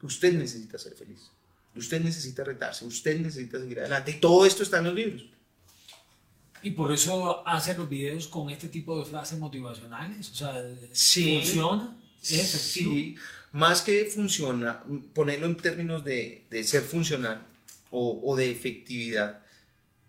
usted 0.02 0.32
necesita 0.32 0.78
ser 0.78 0.94
feliz. 0.94 1.30
Usted 1.74 2.00
necesita 2.02 2.44
retarse. 2.44 2.84
Usted 2.86 3.20
necesita 3.20 3.58
seguir 3.58 3.80
adelante. 3.80 4.12
Y 4.12 4.20
todo 4.20 4.46
esto 4.46 4.62
está 4.62 4.78
en 4.78 4.84
los 4.84 4.94
libros. 4.94 5.26
Y 6.62 6.70
por 6.72 6.92
eso 6.92 7.46
hace 7.46 7.76
los 7.76 7.88
videos 7.88 8.26
con 8.28 8.50
este 8.50 8.68
tipo 8.68 8.98
de 8.98 9.04
frases 9.04 9.38
motivacionales. 9.38 10.30
O 10.30 10.34
sea, 10.34 10.54
Sí. 10.92 11.36
funciona, 11.40 11.96
es 12.22 12.32
efectivo. 12.54 12.92
Sí, 12.94 13.16
más 13.52 13.82
que 13.82 14.04
funciona, 14.06 14.82
ponerlo 15.14 15.46
en 15.46 15.56
términos 15.56 16.04
de, 16.04 16.46
de 16.50 16.64
ser 16.64 16.82
funcional 16.82 17.46
o, 17.90 18.20
o 18.24 18.36
de 18.36 18.50
efectividad, 18.50 19.40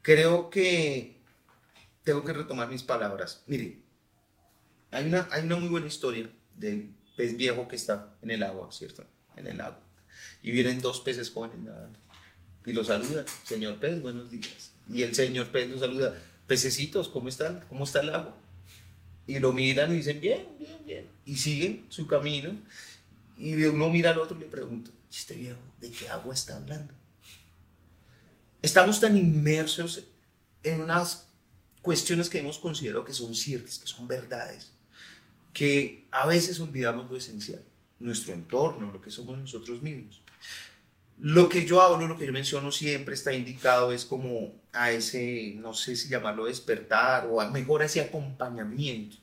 creo 0.01 0.49
que 0.49 1.18
tengo 2.09 2.25
que 2.25 2.33
retomar 2.33 2.67
mis 2.67 2.81
palabras. 2.81 3.43
Mire, 3.45 3.77
hay 4.89 5.05
una, 5.05 5.27
hay 5.29 5.43
una 5.43 5.57
muy 5.57 5.69
buena 5.69 5.85
historia 5.85 6.27
del 6.55 6.91
pez 7.15 7.37
viejo 7.37 7.67
que 7.67 7.75
está 7.75 8.15
en 8.23 8.31
el 8.31 8.41
agua, 8.41 8.71
¿cierto? 8.71 9.05
En 9.35 9.45
el 9.45 9.61
agua. 9.61 9.79
Y 10.41 10.49
vienen 10.49 10.81
dos 10.81 11.01
peces 11.01 11.29
jóvenes 11.29 11.59
nadando. 11.59 11.99
Y 12.65 12.73
lo 12.73 12.83
saludan, 12.83 13.25
señor 13.43 13.79
pez, 13.79 14.01
buenos 14.01 14.31
días. 14.31 14.71
Y 14.91 15.03
el 15.03 15.13
señor 15.13 15.49
pez 15.49 15.69
lo 15.69 15.77
saluda, 15.77 16.19
pececitos, 16.47 17.09
¿cómo 17.09 17.29
están? 17.29 17.63
¿Cómo 17.69 17.83
está 17.83 18.01
el 18.01 18.09
agua? 18.09 18.35
Y 19.27 19.37
lo 19.37 19.53
miran 19.53 19.93
y 19.93 19.97
dicen, 19.97 20.19
bien, 20.19 20.47
bien, 20.57 20.79
bien. 20.83 21.07
Y 21.25 21.35
siguen 21.37 21.85
su 21.89 22.07
camino. 22.07 22.57
Y 23.37 23.53
uno 23.65 23.87
mira 23.91 24.09
al 24.09 24.17
otro 24.17 24.35
y 24.35 24.39
le 24.39 24.45
pregunta, 24.47 24.89
este 25.11 25.35
viejo, 25.35 25.59
¿de 25.79 25.91
qué 25.91 26.09
agua 26.09 26.33
está 26.33 26.57
hablando? 26.57 26.91
Estamos 28.63 28.99
tan 28.99 29.15
inmersos 29.15 30.05
en 30.63 30.81
unas 30.81 31.28
cuestiones 31.81 32.29
que 32.29 32.39
hemos 32.39 32.59
considerado 32.59 33.05
que 33.05 33.13
son 33.13 33.33
ciertas, 33.33 33.79
que 33.79 33.87
son 33.87 34.07
verdades, 34.07 34.71
que 35.53 36.05
a 36.11 36.25
veces 36.27 36.59
olvidamos 36.59 37.09
lo 37.09 37.17
esencial, 37.17 37.63
nuestro 37.99 38.33
entorno, 38.33 38.91
lo 38.91 39.01
que 39.01 39.11
somos 39.11 39.37
nosotros 39.37 39.81
mismos. 39.81 40.21
Lo 41.21 41.49
que 41.49 41.65
yo 41.65 41.81
hablo, 41.81 42.07
lo 42.07 42.17
que 42.17 42.25
yo 42.25 42.31
menciono 42.31 42.71
siempre 42.71 43.13
está 43.13 43.33
indicado 43.33 43.91
es 43.91 44.05
como 44.05 44.53
a 44.71 44.91
ese, 44.91 45.53
no 45.57 45.73
sé 45.73 45.97
si 45.97 46.07
llamarlo 46.07 46.45
despertar 46.45 47.27
o 47.27 47.41
a 47.41 47.51
mejor 47.51 47.83
ese 47.83 47.99
acompañamiento 47.99 49.17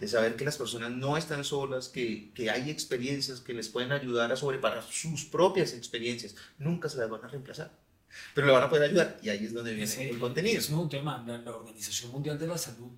de 0.00 0.08
saber 0.08 0.34
que 0.34 0.44
las 0.44 0.56
personas 0.56 0.90
no 0.90 1.16
están 1.16 1.44
solas, 1.44 1.88
que, 1.88 2.32
que 2.34 2.50
hay 2.50 2.70
experiencias 2.70 3.40
que 3.40 3.52
les 3.52 3.68
pueden 3.68 3.92
ayudar 3.92 4.32
a 4.32 4.36
sobreparar 4.36 4.82
sus 4.82 5.24
propias 5.24 5.74
experiencias. 5.74 6.34
Nunca 6.58 6.88
se 6.88 6.98
las 6.98 7.10
van 7.10 7.24
a 7.24 7.28
reemplazar 7.28 7.70
pero 8.34 8.46
le 8.46 8.52
van 8.52 8.64
a 8.64 8.70
poder 8.70 8.90
ayudar 8.90 9.18
y 9.22 9.28
ahí 9.28 9.44
es 9.44 9.52
donde 9.52 9.74
viene 9.74 10.10
el 10.10 10.18
contenido. 10.18 10.58
Es 10.58 10.70
un 10.70 10.88
tema. 10.88 11.24
La, 11.26 11.50
Organización 11.50 12.12
Mundial 12.12 12.38
de 12.38 12.46
la 12.46 12.58
Salud 12.58 12.90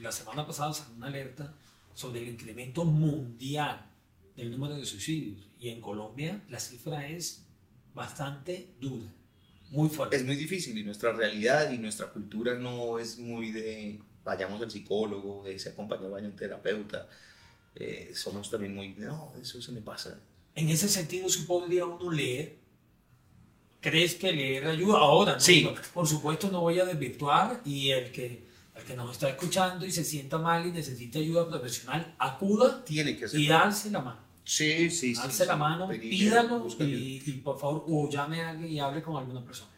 la 0.00 0.12
semana 0.12 0.46
pasada 0.46 0.72
sacó 0.72 0.92
una 0.94 1.06
alerta 1.06 1.54
sobre 1.94 2.22
el 2.22 2.28
incremento 2.28 2.84
mundial 2.84 3.90
del 4.36 4.50
número 4.50 4.74
de 4.74 4.86
suicidios 4.86 5.48
y 5.58 5.68
en 5.68 5.80
Colombia 5.80 6.42
la 6.48 6.58
cifra 6.58 7.06
es 7.06 7.44
bastante 7.94 8.74
dura, 8.80 9.06
muy 9.70 9.88
fuerte. 9.88 10.16
Es 10.16 10.24
muy 10.24 10.36
difícil 10.36 10.76
y 10.78 10.84
nuestra 10.84 11.12
realidad 11.12 11.70
y 11.70 11.78
nuestra 11.78 12.06
cultura 12.06 12.54
no 12.54 12.98
es 12.98 13.18
muy 13.18 13.52
de 13.52 14.00
vayamos 14.24 14.62
al 14.62 14.70
psicólogo, 14.70 15.42
de 15.44 15.58
se 15.58 15.70
acompaña 15.70 16.06
a 16.06 16.10
un 16.10 16.36
terapeuta. 16.36 17.08
Eh, 17.74 18.12
somos 18.14 18.50
también 18.50 18.74
muy, 18.74 18.94
no, 18.94 19.32
eso 19.40 19.60
se 19.60 19.72
me 19.72 19.80
pasa. 19.80 20.20
En 20.54 20.68
ese 20.68 20.88
sentido, 20.88 21.28
sí 21.28 21.42
podría 21.42 21.86
uno 21.86 22.10
leer 22.10 22.58
¿Crees 23.82 24.14
que 24.14 24.32
leer 24.32 24.64
ayuda? 24.68 24.98
Ahora, 24.98 25.40
sí. 25.40 25.68
por 25.92 26.06
supuesto, 26.06 26.48
no 26.52 26.60
voy 26.60 26.78
a 26.78 26.84
desvirtuar 26.84 27.60
y 27.64 27.90
el 27.90 28.12
que, 28.12 28.46
el 28.76 28.84
que 28.84 28.94
nos 28.94 29.10
está 29.10 29.28
escuchando 29.28 29.84
y 29.84 29.90
se 29.90 30.04
sienta 30.04 30.38
mal 30.38 30.64
y 30.64 30.70
necesita 30.70 31.18
ayuda 31.18 31.48
profesional, 31.48 32.14
acuda 32.16 32.84
Tiene 32.84 33.16
que 33.16 33.26
y 33.36 33.50
alce 33.50 33.90
la 33.90 34.00
mano. 34.00 34.20
Sí, 34.44 34.88
sí, 34.88 35.14
Alce 35.20 35.46
la 35.46 35.56
mano, 35.56 35.88
pídalo 35.88 36.68
y, 36.78 37.18
por 37.44 37.58
favor, 37.58 37.84
o 37.88 38.08
llame 38.08 38.40
a 38.42 38.50
alguien 38.50 38.70
y 38.70 38.78
hable 38.78 39.02
con 39.02 39.16
alguna 39.16 39.44
persona. 39.44 39.70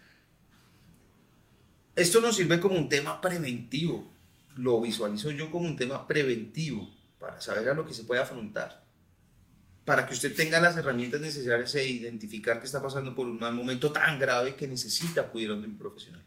Esto 1.97 2.21
nos 2.21 2.37
sirve 2.37 2.61
como 2.61 2.77
un 2.77 2.91
tema 2.91 3.23
preventivo. 3.23 4.13
Lo 4.57 4.83
visualizo 4.83 5.31
yo 5.31 5.51
como 5.51 5.67
un 5.67 5.77
tema 5.77 6.07
preventivo 6.07 6.91
para 7.19 7.41
saber 7.41 7.71
a 7.71 7.75
lo 7.75 7.87
que 7.87 7.95
se 7.95 8.05
puede 8.05 8.21
afrontar 8.21 8.84
para 9.85 10.07
que 10.07 10.15
usted 10.15 10.35
tenga 10.35 10.61
las 10.61 10.77
herramientas 10.77 11.21
necesarias 11.21 11.75
e 11.75 11.87
identificar 11.87 12.59
que 12.59 12.67
está 12.67 12.83
pasando 12.83 13.15
por 13.15 13.27
un 13.27 13.39
mal 13.39 13.55
momento 13.55 13.93
tan 13.93 14.19
grave 14.19 14.55
que 14.55 14.67
necesita 14.67 15.23
acudir 15.23 15.51
a 15.51 15.55
un 15.55 15.79
profesional. 15.79 16.23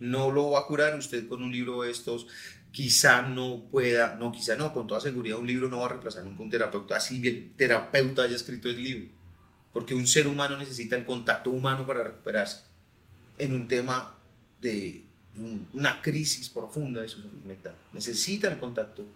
No 0.00 0.30
lo 0.30 0.50
va 0.50 0.60
a 0.60 0.66
curar 0.66 0.98
usted 0.98 1.28
con 1.28 1.42
un 1.42 1.52
libro 1.52 1.82
de 1.82 1.92
estos, 1.92 2.26
quizá 2.72 3.22
no 3.22 3.64
pueda, 3.70 4.16
no, 4.16 4.32
quizá 4.32 4.56
no, 4.56 4.72
con 4.72 4.88
toda 4.88 5.00
seguridad 5.00 5.38
un 5.38 5.46
libro 5.46 5.68
no 5.68 5.78
va 5.78 5.86
a 5.86 5.88
reemplazar 5.90 6.24
nunca 6.24 6.42
un 6.42 6.50
terapeuta, 6.50 6.96
así 6.96 7.26
el 7.26 7.52
terapeuta 7.56 8.24
haya 8.24 8.34
escrito 8.34 8.68
el 8.68 8.82
libro, 8.82 9.08
porque 9.72 9.94
un 9.94 10.08
ser 10.08 10.26
humano 10.26 10.56
necesita 10.56 10.96
el 10.96 11.04
contacto 11.04 11.50
humano 11.50 11.86
para 11.86 12.02
recuperarse 12.02 12.62
en 13.38 13.54
un 13.54 13.68
tema 13.68 14.18
de 14.60 15.04
una 15.72 16.02
crisis 16.02 16.48
profunda 16.48 17.02
de 17.02 17.08
su 17.08 17.22
salud. 17.22 17.38
Necesita 17.92 18.50
el 18.50 18.58
contacto 18.58 19.06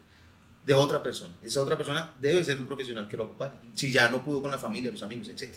de 0.69 0.75
otra 0.75 1.03
persona. 1.03 1.35
Esa 1.43 1.63
otra 1.63 1.79
persona 1.79 2.15
debe 2.21 2.45
ser 2.45 2.59
un 2.59 2.67
profesional 2.67 3.09
que 3.09 3.17
lo 3.17 3.25
acompañe, 3.25 3.55
si 3.73 3.91
ya 3.91 4.11
no 4.11 4.23
pudo 4.23 4.43
con 4.43 4.51
la 4.51 4.59
familia, 4.59 4.91
los 4.91 5.03
amigos, 5.03 5.31
etc. 5.31 5.55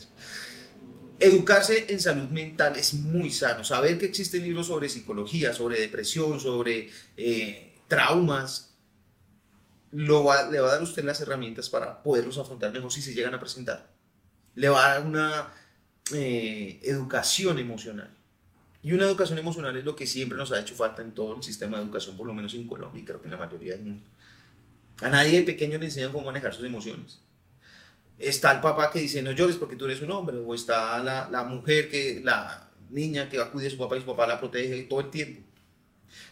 Educarse 1.19 1.87
en 1.89 1.99
salud 1.99 2.29
mental 2.29 2.77
es 2.77 2.93
muy 2.93 3.29
sano. 3.29 3.65
Saber 3.65 3.99
que 3.99 4.05
existen 4.05 4.41
libros 4.41 4.67
sobre 4.67 4.87
psicología, 4.87 5.51
sobre 5.51 5.81
depresión, 5.81 6.39
sobre 6.39 6.89
eh, 7.17 7.81
traumas, 7.89 8.77
lo 9.91 10.23
le 10.49 10.61
va 10.61 10.67
a 10.69 10.71
dar 10.71 10.79
a 10.79 10.83
usted 10.83 11.03
las 11.03 11.19
herramientas 11.19 11.69
para 11.69 12.01
poderlos 12.01 12.37
afrontar 12.37 12.71
mejor 12.71 12.89
si 12.89 13.01
se 13.01 13.13
llegan 13.13 13.33
a 13.33 13.39
presentar. 13.41 13.91
Le 14.55 14.69
va 14.69 14.85
a 14.85 14.89
dar 14.93 15.05
una 15.05 15.51
eh, 16.13 16.79
educación 16.83 17.59
emocional. 17.59 18.15
Y 18.81 18.93
una 18.93 19.03
educación 19.03 19.37
emocional 19.37 19.75
es 19.75 19.83
lo 19.83 19.93
que 19.93 20.07
siempre 20.07 20.37
nos 20.37 20.53
ha 20.53 20.61
hecho 20.61 20.73
falta 20.73 21.01
en 21.01 21.11
todo 21.11 21.35
el 21.35 21.43
sistema 21.43 21.77
de 21.77 21.83
educación, 21.83 22.15
por 22.15 22.25
lo 22.25 22.33
menos 22.33 22.53
en 22.53 22.65
Colombia 22.65 23.01
y 23.01 23.05
creo 23.05 23.19
que 23.19 23.27
en 23.27 23.31
la 23.31 23.37
mayoría 23.37 23.73
del 23.73 23.83
mundo. 23.83 24.05
A 25.01 25.09
nadie 25.09 25.39
de 25.39 25.45
pequeño 25.45 25.77
le 25.77 25.85
enseñan 25.85 26.11
cómo 26.11 26.25
manejar 26.25 26.53
sus 26.53 26.65
emociones. 26.65 27.19
Está 28.19 28.51
el 28.51 28.61
papá 28.61 28.91
que 28.91 28.99
dice 28.99 29.23
no 29.23 29.31
llores 29.31 29.55
porque 29.55 29.75
tú 29.75 29.85
eres 29.85 30.01
un 30.01 30.11
hombre, 30.11 30.37
o 30.37 30.53
está 30.53 31.01
la, 31.03 31.27
la 31.29 31.43
mujer, 31.43 31.89
que, 31.89 32.21
la 32.23 32.69
niña 32.91 33.29
que 33.29 33.39
acude 33.39 33.67
a 33.67 33.69
su 33.71 33.77
papá 33.77 33.97
y 33.97 34.01
su 34.01 34.05
papá 34.05 34.27
la 34.27 34.39
protege 34.39 34.83
todo 34.83 35.01
el 35.01 35.09
tiempo. 35.09 35.41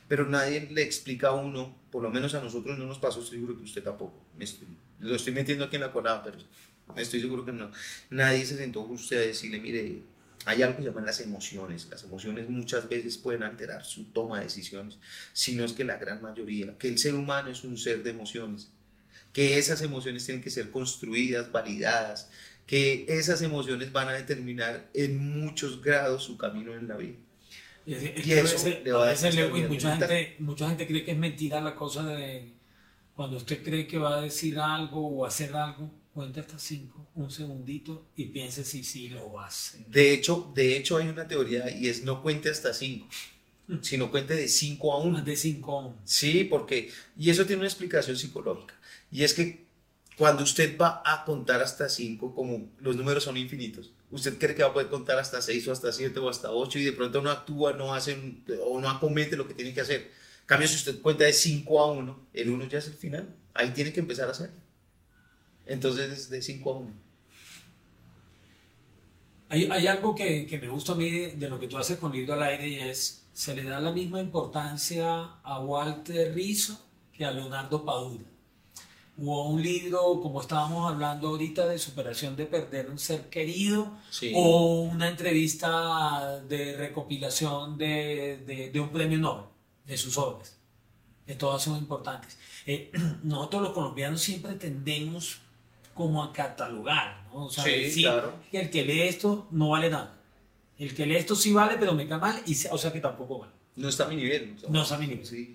Pero 0.08 0.26
nadie 0.26 0.68
le 0.72 0.84
explica 0.84 1.30
a 1.30 1.34
uno, 1.34 1.76
por 1.92 2.04
lo 2.04 2.12
menos 2.12 2.36
a 2.36 2.42
nosotros 2.42 2.78
no 2.78 2.86
nos 2.86 3.00
pasó, 3.00 3.22
estoy 3.22 3.40
seguro 3.40 3.58
que 3.58 3.64
usted 3.64 3.84
tampoco. 3.84 4.14
lo 5.00 5.16
estoy 5.16 5.34
metiendo 5.34 5.66
aquí 5.66 5.78
en 5.78 5.82
la 5.82 5.92
colada, 5.92 6.24
pero 6.24 6.38
estoy 6.96 7.22
seguro 7.22 7.46
que 7.46 7.52
no. 7.52 7.72
Nadie 8.12 8.46
se 8.46 8.58
sentó 8.58 8.84
con 8.84 8.96
usted 8.96 9.18
a 9.18 9.28
decirle, 9.28 9.60
mire, 9.60 10.04
hay 10.50 10.64
algo 10.64 10.78
que 10.78 10.82
se 10.82 10.90
llaman 10.90 11.06
las 11.06 11.20
emociones. 11.20 11.88
Las 11.92 12.04
emociones 12.04 12.50
muchas 12.50 12.90
veces 12.90 13.18
pueden 13.20 13.44
alterar 13.44 13.86
su 13.86 14.06
toma 14.06 14.40
de 14.40 14.46
decisiones, 14.46 14.98
si 15.32 15.56
no 15.56 15.64
es 15.64 15.74
que 15.74 15.84
la 15.84 15.98
gran 15.98 16.22
mayoría, 16.24 16.76
que 16.78 16.88
el 16.88 16.98
ser 16.98 17.14
humano 17.14 17.52
es 17.52 17.64
un 17.64 17.78
ser 17.78 18.02
de 18.02 18.10
emociones, 18.10 18.70
que 19.32 19.60
esas 19.60 19.82
emociones 19.84 20.26
tienen 20.26 20.44
que 20.44 20.50
ser 20.50 20.72
construidas, 20.72 21.52
validadas, 21.52 22.32
que 22.66 23.06
esas 23.08 23.44
emociones 23.44 23.92
van 23.92 24.10
a 24.10 24.14
determinar 24.14 24.90
en 24.96 25.18
muchos 25.18 25.84
grados 25.84 26.24
su 26.24 26.36
camino 26.36 26.74
en 26.74 26.88
la 26.88 26.98
vida. 26.98 27.18
Y, 27.86 27.94
eso 28.34 28.68
le 28.84 28.92
va 28.92 29.06
a 29.06 29.10
veces, 29.10 29.36
mucha, 29.70 29.98
gente, 29.98 30.36
mucha 30.40 30.68
gente 30.68 30.88
cree 30.88 31.06
que 31.06 31.12
es 31.12 31.18
mentira 31.18 31.62
la 31.62 31.76
cosa 31.76 32.06
de 32.06 32.54
cuando 33.16 33.38
usted 33.38 33.64
cree 33.64 33.86
que 33.86 34.00
va 34.00 34.18
a 34.18 34.22
decir 34.22 34.58
algo 34.58 35.08
o 35.08 35.26
hacer 35.26 35.56
algo, 35.56 35.92
cuente 36.20 36.42
hasta 36.42 36.60
cinco, 36.60 37.08
un 37.16 37.32
segundito 37.32 38.10
y 38.18 38.26
piense 38.26 38.66
si 38.66 38.84
sí 38.84 39.08
lo 39.08 39.40
hace. 39.40 39.86
De 39.88 40.12
hecho, 40.12 40.52
de 40.54 40.76
hecho 40.76 40.98
hay 40.98 41.08
una 41.08 41.30
teoría 41.30 41.72
y 41.72 41.88
es 41.88 42.04
no 42.04 42.22
cuente 42.22 42.50
hasta 42.50 42.74
cinco, 42.74 43.08
mm. 43.68 43.78
sino 43.82 44.12
cuente 44.12 44.36
de 44.36 44.50
5 44.50 44.94
a 44.94 44.98
1. 44.98 45.22
De 45.22 45.36
5 45.38 45.72
a 45.72 45.86
1. 45.86 46.02
Sí, 46.04 46.44
porque, 46.44 46.92
y 47.18 47.30
eso 47.30 47.46
tiene 47.46 47.62
una 47.62 47.70
explicación 47.70 48.18
psicológica, 48.18 48.78
y 49.10 49.24
es 49.24 49.34
que 49.34 49.66
cuando 50.18 50.44
usted 50.44 50.78
va 50.78 51.02
a 51.06 51.24
contar 51.24 51.62
hasta 51.62 51.88
5, 51.88 52.36
como 52.36 52.70
los 52.82 52.98
números 52.98 53.24
son 53.24 53.38
infinitos, 53.38 53.94
usted 54.12 54.38
cree 54.38 54.56
que 54.56 54.64
va 54.64 54.72
a 54.72 54.74
poder 54.74 54.90
contar 54.90 55.18
hasta 55.20 55.42
6 55.42 55.70
o 55.70 55.72
hasta 55.72 55.94
7 55.94 56.20
o 56.20 56.28
hasta 56.28 56.52
8 56.52 56.80
y 56.80 56.84
de 56.84 56.92
pronto 56.92 57.22
no 57.22 57.32
actúa, 57.32 57.72
no 57.72 57.94
hace 57.94 58.18
o 58.66 58.82
no 58.82 58.90
acomete 58.90 59.38
lo 59.38 59.48
que 59.48 59.54
tiene 59.54 59.74
que 59.74 59.80
hacer. 59.80 60.02
En 60.02 60.48
cambio, 60.48 60.68
si 60.68 60.76
usted 60.76 61.00
cuenta 61.00 61.24
de 61.24 61.32
5 61.32 61.80
a 61.80 61.92
1, 61.94 62.28
el 62.34 62.50
1 62.50 62.68
ya 62.68 62.80
es 62.80 62.88
el 62.88 62.96
final. 62.96 63.34
Ahí 63.54 63.70
tiene 63.70 63.94
que 63.94 64.02
empezar 64.02 64.28
a 64.28 64.32
hacer. 64.32 64.50
Entonces 65.70 66.12
es 66.12 66.30
de 66.30 66.42
5 66.42 66.72
a 66.72 66.78
1. 66.78 66.94
Hay, 69.50 69.66
hay 69.66 69.88
algo 69.88 70.14
que, 70.14 70.46
que, 70.46 70.60
me 70.60 70.68
gusta 70.68 70.92
a 70.92 70.96
mí 70.96 71.10
de, 71.10 71.50
lo 71.50 71.60
que 71.60 71.68
tú 71.68 71.78
haces 71.78 71.98
con 71.98 72.12
Libro 72.12 72.34
al 72.34 72.44
Aire 72.44 72.68
y 72.68 72.76
es, 72.80 73.28
se 73.34 73.56
le 73.56 73.64
da 73.64 73.80
la 73.80 73.92
misma 73.92 74.20
importancia 74.20 75.38
a 75.44 75.60
Walter 75.60 76.34
Rizzo 76.34 76.80
que 77.14 77.24
a 77.24 77.32
Leonardo 77.32 77.86
Padura. 77.86 78.26
O 79.22 79.50
un 79.50 79.62
libro, 79.62 80.22
como 80.22 80.42
estábamos 80.42 80.92
hablando 80.92 81.30
ahorita, 81.30 81.68
de 81.68 81.78
superación 81.78 82.36
de 82.36 82.46
perder 82.46 82.90
un 82.90 82.98
ser 82.98 83.30
querido, 83.30 83.92
o 84.34 84.82
una 84.84 85.10
entrevista 85.10 86.40
de 86.48 86.78
recopilación 86.78 87.78
de, 87.78 88.44
de, 88.48 88.70
de 88.70 88.80
un 88.80 88.90
premio 88.90 89.18
Nobel, 89.18 89.46
de 89.86 89.98
sus 89.98 90.18
obras. 90.18 90.58
Que 91.28 91.36
todas 91.36 91.62
son 91.62 91.78
importantes. 91.78 92.38
Eh, 92.66 92.92
nosotros 93.24 93.62
los 93.64 93.72
colombianos 93.74 94.22
siempre 94.22 94.54
tendemos 94.54 95.42
como 96.00 96.24
a 96.24 96.32
catalogar, 96.32 97.26
¿no? 97.26 97.48
O 97.48 97.50
sea, 97.52 97.66
sí, 97.66 98.04
claro. 98.04 98.34
que 98.50 98.62
el 98.62 98.70
que 98.70 98.86
lee 98.86 99.02
esto 99.02 99.50
no 99.52 99.72
vale 99.72 99.90
nada. 99.90 100.16
El 100.78 100.96
que 100.96 101.06
lee 101.06 101.18
esto 101.18 101.36
sí 101.36 101.52
vale, 101.52 101.76
pero 101.78 101.94
me 101.94 102.08
cae 102.08 102.20
mal, 102.20 102.42
y, 102.46 102.56
o 102.72 102.78
sea 102.78 102.94
que 102.94 103.02
tampoco 103.02 103.40
vale. 103.40 103.52
No 103.76 103.90
está 103.90 104.06
a 104.06 104.08
mi 104.08 104.16
nivel. 104.16 104.56
No, 104.70 104.84
está 104.84 104.96
a 104.96 104.98
mi 104.98 105.08
nivel. 105.08 105.26
Sí, 105.26 105.54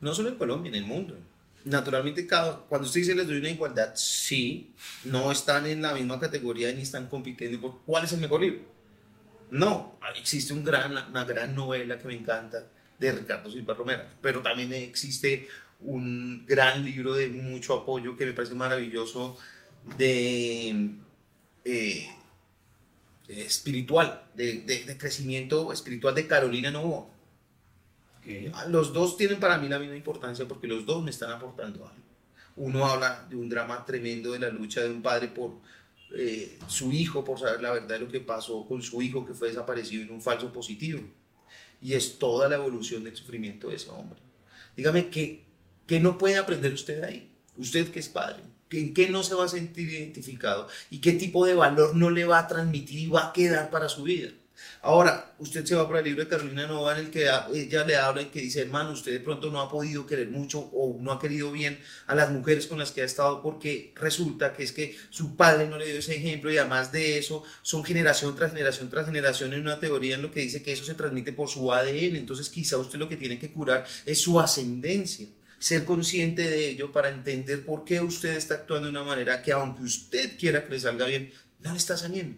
no 0.00 0.14
solo 0.14 0.28
en 0.28 0.36
Colombia, 0.36 0.68
en 0.68 0.76
el 0.76 0.84
mundo. 0.84 1.18
Naturalmente, 1.64 2.24
cada, 2.24 2.58
cuando 2.58 2.86
usted 2.86 3.00
dice 3.00 3.16
les 3.16 3.26
doy 3.26 3.38
una 3.38 3.50
igualdad, 3.50 3.96
sí, 3.96 4.72
no 5.06 5.32
están 5.32 5.66
en 5.66 5.82
la 5.82 5.92
misma 5.92 6.20
categoría 6.20 6.72
ni 6.72 6.82
están 6.82 7.08
compitiendo 7.08 7.60
por 7.60 7.80
cuál 7.84 8.04
es 8.04 8.12
el 8.12 8.20
mejor 8.20 8.42
libro. 8.42 8.60
No, 9.50 9.98
existe 10.16 10.52
un 10.52 10.62
gran, 10.62 10.92
una 10.92 11.24
gran 11.24 11.52
novela 11.52 11.98
que 11.98 12.06
me 12.06 12.14
encanta 12.14 12.64
de 12.96 13.10
Ricardo 13.10 13.50
Silva 13.50 13.74
Romero, 13.74 14.04
pero 14.22 14.40
también 14.40 14.72
existe 14.72 15.48
un 15.80 16.46
gran 16.46 16.84
libro 16.84 17.14
de 17.14 17.26
mucho 17.28 17.74
apoyo 17.74 18.16
que 18.16 18.24
me 18.24 18.34
parece 18.34 18.54
maravilloso 18.54 19.36
de 19.98 20.90
eh, 21.64 22.08
espiritual, 23.28 24.24
de, 24.34 24.60
de, 24.62 24.98
crecimiento 24.98 25.72
espiritual 25.72 26.14
de 26.14 26.26
Carolina 26.26 26.70
Novoa. 26.70 27.06
Los 28.68 28.92
dos 28.92 29.16
tienen 29.16 29.38
para 29.38 29.58
mí 29.58 29.68
la 29.68 29.78
misma 29.78 29.96
importancia 29.96 30.48
porque 30.48 30.66
los 30.66 30.86
dos 30.86 31.02
me 31.02 31.10
están 31.10 31.30
aportando 31.30 31.86
algo. 31.86 32.04
Uno 32.56 32.86
habla 32.86 33.26
de 33.28 33.36
un 33.36 33.48
drama 33.48 33.84
tremendo 33.84 34.32
de 34.32 34.38
la 34.38 34.48
lucha 34.48 34.80
de 34.80 34.90
un 34.90 35.02
padre 35.02 35.28
por 35.28 35.58
eh, 36.16 36.58
su 36.68 36.92
hijo, 36.92 37.24
por 37.24 37.38
saber 37.38 37.60
la 37.60 37.72
verdad 37.72 37.88
de 37.88 37.98
lo 38.00 38.08
que 38.08 38.20
pasó 38.20 38.66
con 38.66 38.82
su 38.82 39.02
hijo 39.02 39.26
que 39.26 39.34
fue 39.34 39.48
desaparecido 39.48 40.04
en 40.04 40.12
un 40.12 40.22
falso 40.22 40.52
positivo. 40.52 41.00
Y 41.82 41.94
es 41.94 42.18
toda 42.18 42.48
la 42.48 42.54
evolución 42.54 43.04
del 43.04 43.16
sufrimiento 43.16 43.68
de 43.68 43.76
ese 43.76 43.90
hombre. 43.90 44.20
Dígame, 44.76 45.08
¿qué, 45.08 45.44
qué 45.86 46.00
no 46.00 46.16
puede 46.16 46.38
aprender 46.38 46.72
usted 46.72 47.02
ahí? 47.02 47.30
Usted 47.56 47.90
que 47.90 48.00
es 48.00 48.08
padre, 48.08 48.42
¿en 48.78 48.94
qué 48.94 49.08
no 49.08 49.22
se 49.22 49.34
va 49.34 49.44
a 49.44 49.48
sentir 49.48 49.88
identificado? 49.88 50.68
¿Y 50.90 51.00
qué 51.00 51.12
tipo 51.12 51.46
de 51.46 51.54
valor 51.54 51.94
no 51.94 52.10
le 52.10 52.24
va 52.24 52.40
a 52.40 52.48
transmitir 52.48 52.98
y 52.98 53.06
va 53.08 53.28
a 53.28 53.32
quedar 53.32 53.70
para 53.70 53.88
su 53.88 54.02
vida? 54.02 54.30
Ahora, 54.82 55.34
usted 55.38 55.64
se 55.64 55.74
va 55.74 55.86
para 55.86 56.00
el 56.00 56.04
libro 56.04 56.22
de 56.22 56.28
Carolina 56.28 56.66
Nova 56.66 56.92
en 56.92 57.06
el 57.06 57.10
que 57.10 57.26
ella 57.54 57.84
le 57.84 57.96
habla 57.96 58.22
y 58.22 58.26
que 58.26 58.40
dice, 58.40 58.60
hermano, 58.60 58.92
usted 58.92 59.12
de 59.12 59.20
pronto 59.20 59.50
no 59.50 59.60
ha 59.60 59.68
podido 59.70 60.06
querer 60.06 60.28
mucho 60.28 60.60
o 60.60 60.98
no 61.00 61.12
ha 61.12 61.18
querido 61.18 61.50
bien 61.50 61.80
a 62.06 62.14
las 62.14 62.30
mujeres 62.30 62.66
con 62.66 62.78
las 62.78 62.92
que 62.92 63.00
ha 63.00 63.04
estado 63.04 63.42
porque 63.42 63.92
resulta 63.96 64.52
que 64.52 64.62
es 64.62 64.72
que 64.72 64.96
su 65.10 65.36
padre 65.36 65.68
no 65.68 65.78
le 65.78 65.86
dio 65.86 65.98
ese 65.98 66.16
ejemplo 66.16 66.52
y 66.52 66.58
además 66.58 66.92
de 66.92 67.18
eso 67.18 67.42
son 67.62 67.82
generación 67.82 68.36
tras 68.36 68.52
generación 68.52 68.90
tras 68.90 69.06
generación 69.06 69.54
en 69.54 69.62
una 69.62 69.80
teoría 69.80 70.16
en 70.16 70.22
lo 70.22 70.30
que 70.30 70.40
dice 70.40 70.62
que 70.62 70.72
eso 70.72 70.84
se 70.84 70.94
transmite 70.94 71.32
por 71.32 71.48
su 71.48 71.72
ADN. 71.72 72.16
Entonces 72.16 72.50
quizá 72.50 72.76
usted 72.76 72.98
lo 72.98 73.08
que 73.08 73.16
tiene 73.16 73.38
que 73.38 73.52
curar 73.52 73.86
es 74.04 74.20
su 74.20 74.38
ascendencia 74.38 75.28
ser 75.58 75.84
consciente 75.84 76.42
de 76.42 76.68
ello 76.68 76.92
para 76.92 77.08
entender 77.08 77.64
por 77.64 77.84
qué 77.84 78.00
usted 78.00 78.36
está 78.36 78.54
actuando 78.54 78.86
de 78.86 78.90
una 78.90 79.04
manera 79.04 79.42
que 79.42 79.52
aunque 79.52 79.82
usted 79.82 80.38
quiera 80.38 80.64
que 80.64 80.70
le 80.70 80.80
salga 80.80 81.06
bien, 81.06 81.32
no 81.60 81.72
le 81.72 81.78
está 81.78 81.96
saliendo. 81.96 82.36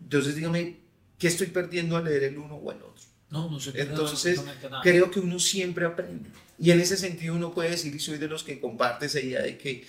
Entonces 0.00 0.36
dígame, 0.36 0.88
¿Qué 1.18 1.26
estoy 1.26 1.48
perdiendo 1.48 1.96
al 1.96 2.04
leer 2.04 2.24
el 2.24 2.38
uno 2.38 2.54
o 2.54 2.70
el 2.70 2.78
otro? 2.78 3.04
No, 3.30 3.50
no 3.50 3.60
sé. 3.60 3.72
Entonces, 3.74 4.40
creo 4.82 5.10
que 5.10 5.20
uno 5.20 5.38
siempre 5.38 5.84
aprende. 5.84 6.30
Y 6.58 6.70
en 6.70 6.80
ese 6.80 6.96
sentido 6.96 7.34
uno 7.34 7.52
puede 7.52 7.70
decir, 7.70 7.94
y 7.94 7.98
soy 7.98 8.18
de 8.18 8.28
los 8.28 8.44
que 8.44 8.60
comparte 8.60 9.06
esa 9.06 9.20
idea 9.20 9.42
de 9.42 9.58
que, 9.58 9.84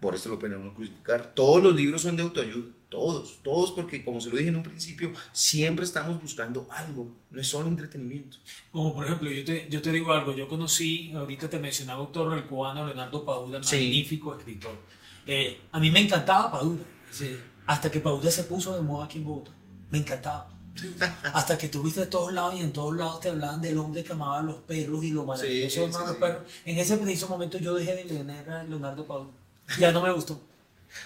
por 0.00 0.14
eso 0.14 0.28
lo 0.28 0.38
pueden 0.38 0.58
uno 0.58 0.74
crucificar, 0.74 1.34
todos 1.34 1.62
los 1.62 1.74
libros 1.74 2.02
son 2.02 2.16
de 2.16 2.22
autoayuda, 2.22 2.70
todos, 2.88 3.42
todos, 3.42 3.72
porque 3.72 4.04
como 4.04 4.20
se 4.20 4.30
lo 4.30 4.36
dije 4.36 4.48
en 4.48 4.56
un 4.56 4.62
principio, 4.62 5.12
siempre 5.32 5.84
estamos 5.84 6.20
buscando 6.20 6.66
algo, 6.70 7.10
no 7.30 7.40
es 7.40 7.46
solo 7.48 7.68
entretenimiento. 7.68 8.38
Como 8.70 8.94
por 8.94 9.06
ejemplo, 9.06 9.30
yo 9.30 9.44
te, 9.44 9.68
yo 9.68 9.82
te 9.82 9.92
digo 9.92 10.12
algo, 10.12 10.34
yo 10.34 10.48
conocí, 10.48 11.12
ahorita 11.14 11.50
te 11.50 11.58
mencionaba 11.58 12.00
autor, 12.00 12.36
el 12.36 12.44
cubano 12.44 12.86
Leonardo 12.86 13.24
Padura, 13.24 13.58
magnífico 13.60 14.36
escritor. 14.36 14.76
Eh, 15.26 15.60
a 15.72 15.80
mí 15.80 15.90
me 15.90 16.00
encantaba 16.00 16.52
Padura, 16.52 16.84
hasta 17.66 17.90
que 17.90 18.00
Padura 18.00 18.30
se 18.30 18.44
puso 18.44 18.74
de 18.74 18.82
moda 18.82 19.06
aquí 19.06 19.18
en 19.18 19.24
Bogotá 19.24 19.52
me 19.90 19.98
encantaba. 19.98 20.48
Hasta 21.32 21.56
que 21.56 21.68
tuviste 21.68 22.00
de 22.00 22.06
todos 22.06 22.32
lados 22.32 22.54
y 22.54 22.60
en 22.60 22.72
todos 22.72 22.94
lados 22.94 23.20
te 23.20 23.30
hablaban 23.30 23.62
del 23.62 23.78
hombre 23.78 24.04
que 24.04 24.12
amaba 24.12 24.40
a 24.40 24.42
los 24.42 24.56
perros 24.56 25.02
y 25.04 25.10
lo 25.10 25.24
maravilloso 25.24 25.86
sí, 25.86 25.92
los 25.92 26.16
perros. 26.16 26.42
En 26.66 26.78
ese 26.78 26.98
preciso 26.98 27.28
momento 27.28 27.56
yo 27.58 27.74
dejé 27.74 27.94
de 27.94 28.04
leer 28.04 28.50
a 28.50 28.62
Leonardo 28.62 29.06
Pablo. 29.06 29.30
Ya 29.78 29.90
no 29.90 30.02
me 30.02 30.12
gustó. 30.12 30.38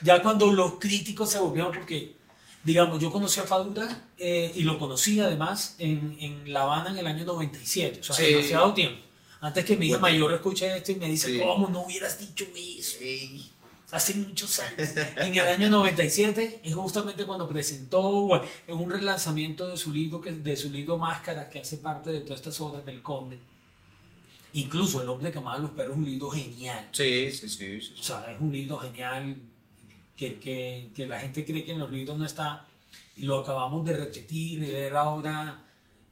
Ya 0.02 0.22
cuando 0.22 0.52
los 0.52 0.74
críticos 0.74 1.30
se 1.30 1.38
volvieron, 1.38 1.72
porque, 1.72 2.16
digamos, 2.64 3.00
yo 3.00 3.10
conocí 3.10 3.40
a 3.40 3.44
Fadura 3.44 4.08
eh, 4.18 4.52
y 4.54 4.62
lo 4.62 4.78
conocí 4.78 5.20
además 5.20 5.76
en, 5.78 6.16
en, 6.20 6.52
La 6.52 6.62
Habana 6.62 6.90
en 6.90 6.98
el 6.98 7.06
año 7.06 7.24
97, 7.24 8.00
o 8.00 8.02
sea, 8.02 8.26
demasiado 8.26 8.74
tiempo. 8.74 9.02
Antes 9.40 9.64
que 9.64 9.76
mi 9.76 9.86
hija 9.86 9.98
mayor 9.98 10.32
escuche 10.34 10.76
esto 10.76 10.92
y 10.92 10.96
me 10.96 11.06
dice, 11.06 11.40
¿cómo 11.40 11.68
no 11.68 11.82
hubieras 11.82 12.18
dicho 12.18 12.44
eso? 12.54 12.98
hace 13.90 14.14
muchos 14.14 14.58
años. 14.60 14.90
En 15.16 15.34
el 15.34 15.46
año 15.46 15.70
97 15.70 16.60
es 16.62 16.74
justamente 16.74 17.24
cuando 17.24 17.48
presentó 17.48 18.42
en 18.66 18.76
un 18.76 18.90
relanzamiento 18.90 19.66
de 19.68 19.76
su 19.76 19.92
libro, 19.92 20.20
que, 20.20 20.32
de 20.32 20.56
su 20.56 20.70
libro 20.70 20.98
Máscara, 20.98 21.48
que 21.48 21.60
hace 21.60 21.78
parte 21.78 22.10
de 22.10 22.20
todas 22.20 22.40
estas 22.40 22.60
obras 22.60 22.84
del 22.84 23.02
Conde. 23.02 23.38
Incluso 24.52 25.00
El 25.00 25.08
hombre 25.08 25.30
que 25.30 25.38
amaba 25.38 25.56
a 25.56 25.60
los 25.60 25.70
perros 25.70 25.92
es 25.92 25.98
un 25.98 26.04
libro 26.04 26.30
genial. 26.30 26.88
Sí, 26.92 27.30
sí, 27.30 27.48
sí, 27.48 27.94
O 27.98 28.02
sea, 28.02 28.32
es 28.32 28.40
un 28.40 28.52
libro 28.52 28.78
genial 28.78 29.36
que, 30.20 30.38
que, 30.38 30.90
que, 30.94 31.06
la 31.06 31.18
gente 31.18 31.46
cree 31.46 31.64
que 31.64 31.72
en 31.72 31.78
los 31.78 31.90
libros 31.90 32.18
no 32.18 32.26
está. 32.26 32.66
Y 33.16 33.22
lo 33.22 33.38
acabamos 33.38 33.86
de 33.86 33.96
repetir 33.96 34.62
y 34.62 34.70
ver 34.70 34.94
ahora 34.94 35.64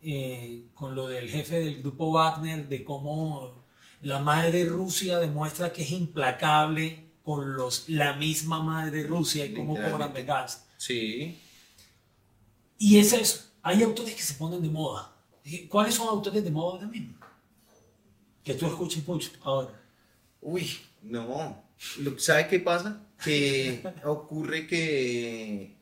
eh, 0.02 0.64
con 0.72 0.94
lo 0.94 1.06
del 1.08 1.28
jefe 1.28 1.60
del 1.60 1.82
grupo 1.82 2.10
Wagner, 2.10 2.68
de 2.68 2.84
cómo 2.84 3.52
la 4.00 4.18
madre 4.20 4.64
de 4.64 4.70
Rusia 4.70 5.18
demuestra 5.18 5.74
que 5.74 5.82
es 5.82 5.90
implacable 5.90 7.04
con 7.22 7.54
los, 7.54 7.90
la 7.90 8.14
misma 8.14 8.62
madre 8.62 9.02
de 9.02 9.08
Rusia 9.08 9.44
y 9.44 9.52
cómo 9.52 9.74
cobran 9.74 10.14
gas. 10.26 10.66
Sí. 10.78 11.38
Y 12.78 12.96
es 12.96 13.12
eso. 13.12 13.44
Hay 13.60 13.82
autores 13.82 14.14
que 14.14 14.22
se 14.22 14.34
ponen 14.34 14.62
de 14.62 14.70
moda. 14.70 15.12
¿Cuáles 15.68 15.94
son 15.94 16.08
autores 16.08 16.42
de 16.42 16.50
moda 16.50 16.80
también? 16.80 17.14
Que 18.42 18.54
tú 18.54 18.64
escuches 18.64 19.06
mucho 19.06 19.30
ahora. 19.42 19.78
Uy, 20.40 20.78
no. 21.02 21.67
¿Sabe 22.18 22.48
qué 22.48 22.60
pasa? 22.60 23.06
Que 23.22 23.82
ocurre 24.04 24.66
que 24.66 25.76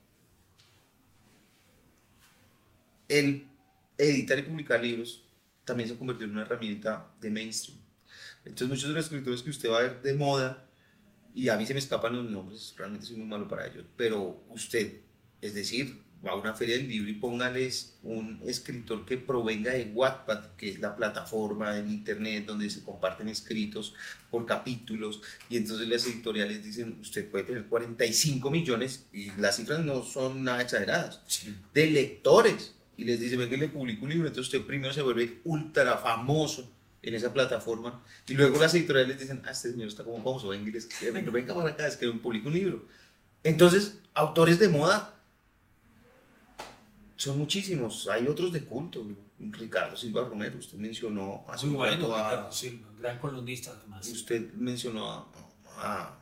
el 3.09 3.47
editar 3.99 4.39
y 4.39 4.43
publicar 4.43 4.83
libros 4.83 5.25
también 5.65 5.89
se 5.89 5.97
convirtió 5.97 6.27
en 6.27 6.33
una 6.33 6.43
herramienta 6.43 7.11
de 7.21 7.31
mainstream. 7.31 7.79
Entonces 8.45 8.69
muchos 8.69 8.89
de 8.89 8.95
los 8.95 9.05
escritores 9.07 9.43
que 9.43 9.51
usted 9.51 9.71
va 9.71 9.79
a 9.79 9.83
ver 9.83 10.03
de 10.03 10.15
moda 10.15 10.69
y 11.35 11.49
a 11.49 11.57
mí 11.57 11.67
se 11.67 11.75
me 11.75 11.81
escapan 11.81 12.17
los 12.17 12.31
nombres, 12.31 12.75
realmente 12.77 13.07
soy 13.07 13.17
muy 13.17 13.27
malo 13.27 13.49
para 13.49 13.67
ellos, 13.67 13.85
pero 13.97 14.43
usted, 14.49 15.01
es 15.41 15.55
decir, 15.55 16.03
va 16.27 16.33
a 16.33 16.37
una 16.37 16.55
feria 16.55 16.77
del 16.77 16.89
libro 16.89 17.11
y 17.11 17.15
póngales 17.15 17.99
un 18.03 18.41
escritor 18.47 19.05
que 19.05 19.17
provenga 19.17 19.73
de 19.73 19.91
Wattpad, 19.95 20.57
que 20.57 20.71
es 20.71 20.81
la 20.81 20.97
plataforma 20.97 21.79
en 21.79 21.91
internet 21.91 22.47
donde 22.47 22.69
se 22.69 22.83
comparten 22.83 23.29
escritos 23.29 23.95
por 24.31 24.45
capítulos, 24.45 25.23
y 25.49 25.57
entonces 25.57 25.89
las 25.89 26.07
editoriales 26.07 26.63
dicen, 26.63 26.99
usted 27.01 27.31
puede 27.31 27.45
tener 27.45 27.67
45 27.67 28.51
millones, 28.51 29.07
y 29.13 29.31
las 29.39 29.57
cifras 29.57 29.85
no 29.85 30.03
son 30.03 30.43
nada 30.45 30.63
exageradas, 30.63 31.21
de 31.73 31.91
lectores, 31.91 32.75
y 32.97 33.05
les 33.05 33.21
dice, 33.21 33.37
venga, 33.37 33.57
le 33.57 33.69
publico 33.69 34.05
un 34.05 34.11
libro, 34.11 34.27
entonces 34.27 34.53
usted 34.53 34.67
primero 34.67 34.93
se 34.93 35.03
vuelve 35.03 35.41
ultra 35.45 35.97
famoso, 35.99 36.73
en 37.07 37.15
esa 37.15 37.33
plataforma. 37.33 38.03
Y 38.27 38.35
luego 38.35 38.61
las 38.61 38.75
editoriales 38.75 39.19
dicen, 39.19 39.41
ah, 39.47 39.53
este 39.53 39.71
señor 39.71 39.89
está 39.89 40.03
como 40.03 40.17
famoso, 40.19 40.49
venga, 40.49 40.73
venga, 41.13 41.55
para 41.55 41.71
acá, 41.71 41.87
es 41.87 41.97
que 41.97 42.09
publica 42.09 42.49
un 42.49 42.55
libro. 42.55 42.85
Entonces, 43.45 44.01
autores 44.13 44.59
de 44.59 44.69
moda 44.69 45.16
son 47.17 47.39
muchísimos. 47.39 48.09
Hay 48.09 48.27
otros 48.27 48.53
de 48.53 48.65
culto. 48.65 49.07
Ricardo 49.39 49.97
Silva 49.97 50.27
Romero, 50.27 50.59
usted 50.59 50.79
mencionó 50.79 51.45
hace 51.49 51.67
Muy 51.67 51.77
bueno, 51.77 52.15
a, 52.15 52.49
gran 52.99 53.19
columnista 53.19 53.71
además. 53.77 54.09
Usted 54.09 54.51
mencionó 54.55 55.29
a 55.77 56.19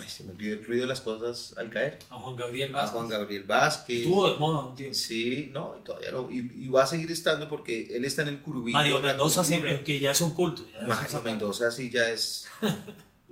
Ay, 0.00 0.08
se 0.08 0.24
me 0.24 0.32
olvidó 0.32 0.54
el 0.54 0.64
ruido 0.64 0.82
de 0.82 0.88
las 0.88 1.02
cosas 1.02 1.54
al 1.58 1.68
caer. 1.68 1.98
A 2.08 2.16
Juan 2.16 2.34
Gabriel 2.34 2.72
Vázquez. 2.72 2.90
A 2.90 2.92
Juan 2.94 3.08
Gabriel 3.08 3.44
Vázquez. 3.44 3.98
Estuvo 3.98 4.30
de 4.30 4.38
moda 4.38 4.66
un 4.66 4.74
tiempo. 4.74 4.94
Sí, 4.94 5.50
no, 5.52 5.76
y 5.78 5.84
todavía 5.84 6.10
no. 6.12 6.30
Y, 6.30 6.68
va 6.68 6.84
a 6.84 6.86
seguir 6.86 7.10
estando 7.10 7.46
porque 7.46 7.94
él 7.94 8.06
está 8.06 8.22
en 8.22 8.28
el 8.28 8.40
Curubí. 8.40 8.72
Mario 8.72 9.00
Mendoza 9.00 9.44
siempre, 9.44 9.84
que 9.84 10.00
ya 10.00 10.12
es 10.12 10.20
un 10.22 10.30
culto. 10.30 10.62
Mario 10.86 11.20
Mendoza 11.22 11.70
sí 11.70 11.90
ya 11.90 12.08
es 12.08 12.48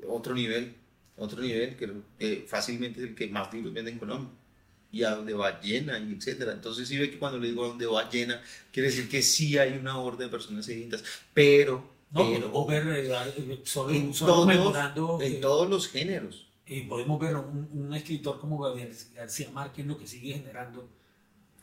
otro 0.06 0.34
nivel, 0.34 0.74
otro 1.16 1.40
nivel, 1.40 1.76
que 1.76 2.44
fácilmente 2.46 3.00
es 3.00 3.08
el 3.08 3.14
que 3.14 3.28
más 3.28 3.50
libros 3.54 3.72
vende 3.72 3.92
en 3.92 3.98
Colombia. 3.98 4.30
Y 4.92 5.04
a 5.04 5.10
donde 5.14 5.34
va 5.34 5.60
llena, 5.60 5.98
etcétera. 5.98 6.52
Entonces 6.52 6.88
sí 6.88 6.98
ve 6.98 7.10
que 7.10 7.18
cuando 7.18 7.38
le 7.38 7.48
digo 7.48 7.64
a 7.64 7.68
donde 7.68 7.86
va 7.86 8.08
llena, 8.10 8.42
quiere 8.72 8.88
decir 8.88 9.08
que 9.08 9.22
sí 9.22 9.56
hay 9.56 9.78
una 9.78 9.98
orden 9.98 10.26
de 10.26 10.28
personas 10.28 10.66
sedientas, 10.66 11.04
pero... 11.32 12.00
No, 12.12 12.28
pero, 12.28 12.66
ver, 12.66 12.88
eh, 12.88 13.60
solo, 13.62 13.94
en, 13.94 14.12
todos, 14.12 15.22
en 15.22 15.40
todos 15.40 15.70
los 15.70 15.86
géneros 15.86 16.50
y 16.70 16.82
podemos 16.82 17.18
ver 17.18 17.34
un, 17.34 17.68
un 17.72 17.94
escritor 17.94 18.38
como 18.38 18.56
Gabriel 18.58 18.96
García 19.14 19.50
Márquez 19.50 19.84
lo 19.86 19.98
que 19.98 20.06
sigue 20.06 20.34
generando 20.34 20.88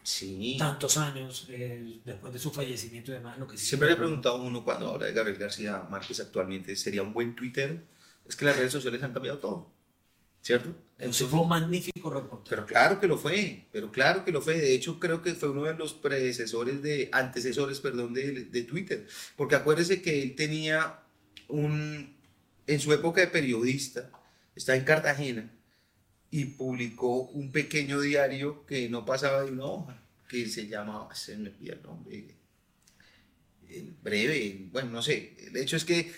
sí. 0.03 0.57
tantos 0.59 0.97
años 0.97 1.47
eh, 1.49 2.01
después 2.03 2.33
de 2.33 2.39
su 2.39 2.51
fallecimiento 2.51 3.11
y 3.11 3.15
demás. 3.15 3.37
Lo 3.37 3.47
que 3.47 3.57
Siempre 3.57 3.87
le 3.87 3.95
he 3.95 3.97
preguntado 3.97 4.35
a 4.35 4.41
uno 4.41 4.65
cuando 4.65 4.93
habla 4.93 5.05
de 5.05 5.13
Gabriel 5.13 5.37
García 5.37 5.85
Márquez 5.89 6.19
actualmente, 6.19 6.75
¿sería 6.75 7.03
un 7.03 7.13
buen 7.13 7.35
Twitter? 7.35 7.85
Es 8.27 8.35
que 8.35 8.43
las 8.43 8.57
redes 8.57 8.73
sociales 8.73 9.01
han 9.01 9.13
cambiado 9.13 9.37
todo, 9.37 9.71
¿cierto? 10.47 10.73
Entonces, 10.97 11.27
fue 11.27 11.41
un 11.41 11.49
magnífico 11.49 12.09
reporte. 12.09 12.49
Pero 12.49 12.65
claro 12.65 13.01
que 13.01 13.07
lo 13.07 13.17
fue, 13.17 13.67
pero 13.73 13.91
claro 13.91 14.23
que 14.23 14.31
lo 14.31 14.41
fue. 14.41 14.57
De 14.57 14.73
hecho, 14.73 14.97
creo 14.97 15.21
que 15.21 15.35
fue 15.35 15.49
uno 15.49 15.65
de 15.65 15.73
los 15.73 15.93
predecesores 15.93 16.81
de, 16.81 17.09
antecesores, 17.11 17.81
perdón, 17.81 18.13
de, 18.13 18.45
de 18.45 18.63
Twitter. 18.63 19.05
Porque 19.35 19.55
acuérdese 19.55 20.01
que 20.01 20.23
él 20.23 20.35
tenía 20.35 21.01
un, 21.49 22.15
en 22.65 22.79
su 22.79 22.93
época 22.93 23.19
de 23.19 23.27
periodista, 23.27 24.09
está 24.55 24.77
en 24.77 24.85
Cartagena 24.85 25.51
y 26.31 26.45
publicó 26.45 27.23
un 27.23 27.51
pequeño 27.51 27.99
diario 27.99 28.65
que 28.65 28.87
no 28.87 29.05
pasaba 29.05 29.43
de 29.43 29.51
una 29.51 29.65
hoja, 29.65 30.01
que 30.29 30.47
se 30.47 30.67
llamaba, 30.67 31.13
se 31.13 31.37
me 31.37 31.49
olvidó 31.49 31.73
el 31.73 31.83
nombre, 31.83 32.35
el 33.67 33.93
breve, 34.01 34.69
bueno, 34.71 34.91
no 34.91 35.01
sé. 35.01 35.35
El 35.39 35.57
hecho 35.57 35.75
es 35.75 35.83
que 35.83 36.09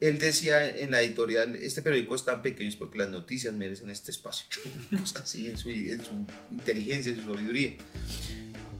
él 0.00 0.18
decía 0.18 0.66
en 0.68 0.90
la 0.92 1.02
editorial, 1.02 1.56
este 1.56 1.82
periódico 1.82 2.14
es 2.14 2.24
tan 2.24 2.40
pequeño 2.42 2.70
porque 2.78 2.98
las 2.98 3.10
noticias 3.10 3.52
merecen 3.54 3.90
este 3.90 4.10
espacio. 4.10 4.46
Así 5.22 5.46
en 5.48 5.58
su, 5.58 5.68
en 5.70 6.02
su 6.04 6.12
inteligencia, 6.50 7.12
en 7.12 7.22
su 7.22 7.32
sabiduría. 7.34 7.74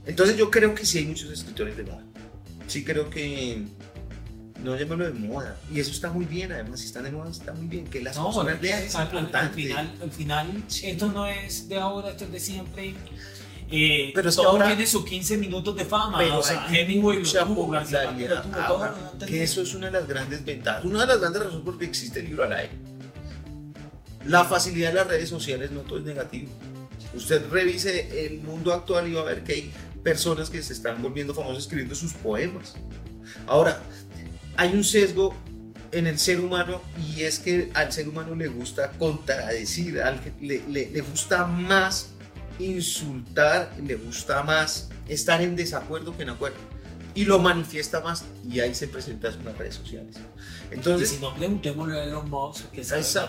Entonces 0.05 0.35
yo 0.37 0.49
creo 0.49 0.73
que 0.73 0.85
sí 0.85 0.97
hay 0.99 1.05
muchos 1.05 1.29
escritores 1.31 1.77
de 1.77 1.83
moda. 1.83 2.03
Sí 2.67 2.83
creo 2.83 3.09
que 3.09 3.61
no 4.63 4.75
llamarlo 4.77 5.05
de 5.05 5.11
moda. 5.19 5.59
Y 5.71 5.79
eso 5.79 5.91
está 5.91 6.11
muy 6.11 6.25
bien, 6.25 6.51
además, 6.51 6.79
si 6.79 6.87
están 6.87 7.03
de 7.03 7.11
moda, 7.11 7.29
está 7.29 7.53
muy 7.53 7.67
bien. 7.67 7.85
Que 7.85 8.01
las 8.01 8.15
No, 8.15 8.25
personas 8.25 8.61
lean 8.61 8.81
es 8.83 8.95
al, 8.95 9.01
al- 9.01 9.07
al 9.17 9.23
importante. 9.25 9.55
final, 9.61 9.93
al 10.01 10.11
final, 10.11 10.63
esto 10.83 11.11
no 11.11 11.27
es 11.27 11.67
de 11.67 11.75
ahora, 11.77 12.11
esto 12.11 12.25
es 12.25 12.31
de 12.31 12.39
siempre. 12.39 12.93
Eh, 13.71 14.11
Pero 14.13 14.29
es 14.29 14.35
que 14.35 14.41
todo 14.41 14.51
ahora- 14.51 14.67
tiene 14.67 14.85
sus 14.85 15.05
15 15.05 15.37
minutos 15.37 15.75
de 15.75 15.85
fama. 15.85 16.17
Pero 16.17 16.39
o 16.39 16.43
sea, 16.43 16.67
Hemingway 16.69 17.23
lo 17.23 17.31
tuvo, 17.45 17.55
popularidad 17.55 18.45
ahora, 18.67 18.93
que 19.25 19.43
eso 19.43 19.61
es 19.61 19.73
una 19.73 19.85
de 19.87 19.93
las 19.93 20.07
grandes 20.07 20.43
ventajas. 20.43 20.83
Una 20.83 21.01
de 21.01 21.07
las 21.07 21.19
grandes 21.21 21.43
razones 21.43 21.63
por 21.65 21.77
qué 21.77 21.85
existe 21.85 22.19
el 22.19 22.25
libro 22.27 22.43
al 22.43 22.53
aire. 22.53 22.71
La 24.25 24.45
facilidad 24.45 24.89
de 24.89 24.95
las 24.95 25.07
redes 25.07 25.29
sociales 25.29 25.71
no 25.71 25.81
todo 25.81 25.99
es 25.99 26.05
negativo. 26.05 26.49
Usted 27.15 27.49
revise 27.49 28.25
el 28.27 28.41
mundo 28.41 28.73
actual 28.73 29.07
y 29.07 29.13
va 29.13 29.21
a 29.21 29.25
ver 29.25 29.43
que 29.43 29.53
hay 29.53 29.73
personas 30.03 30.49
que 30.49 30.61
se 30.61 30.73
están 30.73 31.01
volviendo 31.01 31.33
famosas 31.33 31.63
escribiendo 31.63 31.95
sus 31.95 32.13
poemas. 32.13 32.75
Ahora, 33.47 33.81
hay 34.57 34.73
un 34.73 34.83
sesgo 34.83 35.35
en 35.91 36.07
el 36.07 36.19
ser 36.19 36.39
humano 36.39 36.81
y 37.15 37.21
es 37.23 37.39
que 37.39 37.69
al 37.73 37.91
ser 37.91 38.07
humano 38.07 38.35
le 38.35 38.47
gusta 38.47 38.91
contradecir, 38.97 40.01
al 40.01 40.21
que 40.21 40.31
le, 40.39 40.63
le- 40.69 40.89
le 40.91 41.01
gusta 41.01 41.45
más 41.47 42.10
insultar, 42.65 43.71
le 43.83 43.95
gusta 43.95 44.43
más 44.43 44.89
estar 45.07 45.41
en 45.41 45.55
desacuerdo 45.55 46.15
que 46.15 46.23
en 46.23 46.29
acuerdo. 46.29 46.57
Y 47.13 47.25
lo 47.25 47.39
manifiesta 47.39 47.99
más 47.99 48.23
y 48.49 48.61
ahí 48.61 48.73
se 48.73 48.87
presenta 48.87 49.27
en 49.29 49.43
las 49.43 49.57
redes 49.57 49.75
sociales. 49.75 50.15
Y 50.71 50.75
Entonces, 50.75 51.09
si 51.09 51.17
no, 51.17 51.35
preguntémosle 51.35 51.99
a 51.99 52.03
Elon 52.05 52.29
Musk, 52.29 52.71
que 52.71 52.81
eso. 52.81 53.19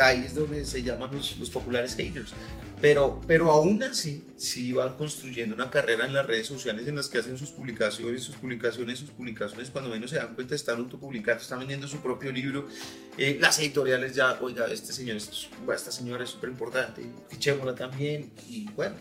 ahí 0.00 0.24
es 0.24 0.34
donde 0.34 0.64
se 0.64 0.82
llaman 0.82 1.10
los, 1.14 1.36
los 1.38 1.50
populares 1.50 1.94
haters. 1.94 2.32
Pero, 2.80 3.20
pero 3.26 3.50
aún 3.50 3.82
así, 3.82 4.24
sí 4.36 4.72
van 4.72 4.94
construyendo 4.96 5.54
una 5.54 5.68
carrera 5.68 6.06
en 6.06 6.12
las 6.12 6.24
redes 6.26 6.46
sociales 6.46 6.86
en 6.86 6.94
las 6.96 7.08
que 7.08 7.18
hacen 7.18 7.36
sus 7.36 7.50
publicaciones, 7.50 8.22
sus 8.22 8.36
publicaciones, 8.36 9.00
sus 9.00 9.10
publicaciones. 9.10 9.70
Cuando 9.70 9.90
menos 9.90 10.10
se 10.10 10.16
dan 10.16 10.34
cuenta, 10.34 10.54
están 10.54 10.78
autopublicando, 10.78 11.42
están 11.42 11.58
vendiendo 11.58 11.88
su 11.88 11.98
propio 11.98 12.30
libro. 12.30 12.68
Eh, 13.16 13.36
las 13.40 13.58
editoriales 13.58 14.14
ya, 14.14 14.38
oiga, 14.40 14.66
este 14.66 14.92
señor, 14.92 15.16
es- 15.16 15.48
esta 15.74 15.90
señora 15.90 16.22
es 16.22 16.30
súper 16.30 16.50
importante, 16.50 17.02
fichémosla 17.28 17.74
también. 17.74 18.30
Y 18.48 18.68
bueno, 18.76 18.94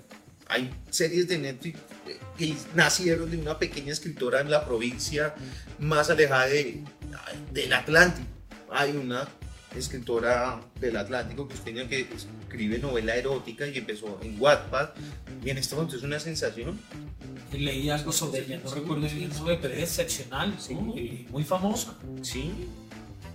hay 0.48 0.74
series 0.90 1.28
de 1.28 1.38
Netflix 1.38 1.78
que 2.38 2.56
nacieron 2.74 3.30
de 3.30 3.38
una 3.38 3.60
pequeña 3.60 3.94
escritora 3.94 4.42
en 4.42 4.50
la 4.50 4.66
provincia 4.66 5.36
más 5.78 6.10
alejada 6.10 6.48
de, 6.48 6.84
del 7.52 7.74
Atlántico. 7.74 8.28
Hay 8.72 8.92
una 8.98 9.28
escritora 9.78 10.60
del 10.80 10.98
Atlántico 10.98 11.48
costeña 11.48 11.88
que 11.88 12.08
escribe 12.42 12.80
novela 12.80 13.16
erótica 13.16 13.68
y 13.68 13.78
empezó 13.78 14.20
en 14.22 14.40
Wattpad 14.40 14.90
y 15.44 15.50
en 15.50 15.58
este 15.58 15.76
momento 15.76 15.96
es 15.96 16.04
una 16.04 16.20
sensación. 16.20 16.80
Leí 17.52 17.90
algo 17.90 18.12
sobre 18.12 18.42
ella, 18.42 18.60
no 18.64 18.74
recuerdo 18.74 19.08
el 19.08 19.30
nombre, 19.30 19.58
pero 19.62 19.74
es 19.74 20.00
excepcional, 20.00 20.54
y 20.70 21.26
muy 21.30 21.44
famosa. 21.44 21.96
Sí. 22.22 22.52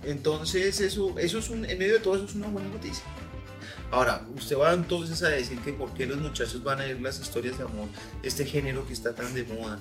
Entonces 0.05 0.81
eso, 0.81 1.17
eso 1.17 1.39
es 1.39 1.49
un, 1.49 1.65
en 1.65 1.77
medio 1.77 1.93
de 1.93 1.99
todo 1.99 2.15
eso 2.15 2.25
es 2.25 2.35
una 2.35 2.47
buena 2.47 2.69
noticia. 2.69 3.03
Ahora, 3.93 4.25
usted 4.35 4.57
va 4.57 4.73
entonces 4.73 5.21
a 5.21 5.29
decir 5.29 5.59
que 5.59 5.71
por 5.71 5.93
qué 5.93 6.07
los 6.07 6.17
muchachos 6.17 6.63
van 6.63 6.81
a 6.81 6.87
ir 6.87 6.99
las 6.99 7.19
historias 7.19 7.59
de 7.59 7.63
amor, 7.65 7.87
este 8.23 8.43
género 8.43 8.87
que 8.87 8.93
está 8.93 9.13
tan 9.13 9.33
de 9.35 9.43
moda, 9.43 9.79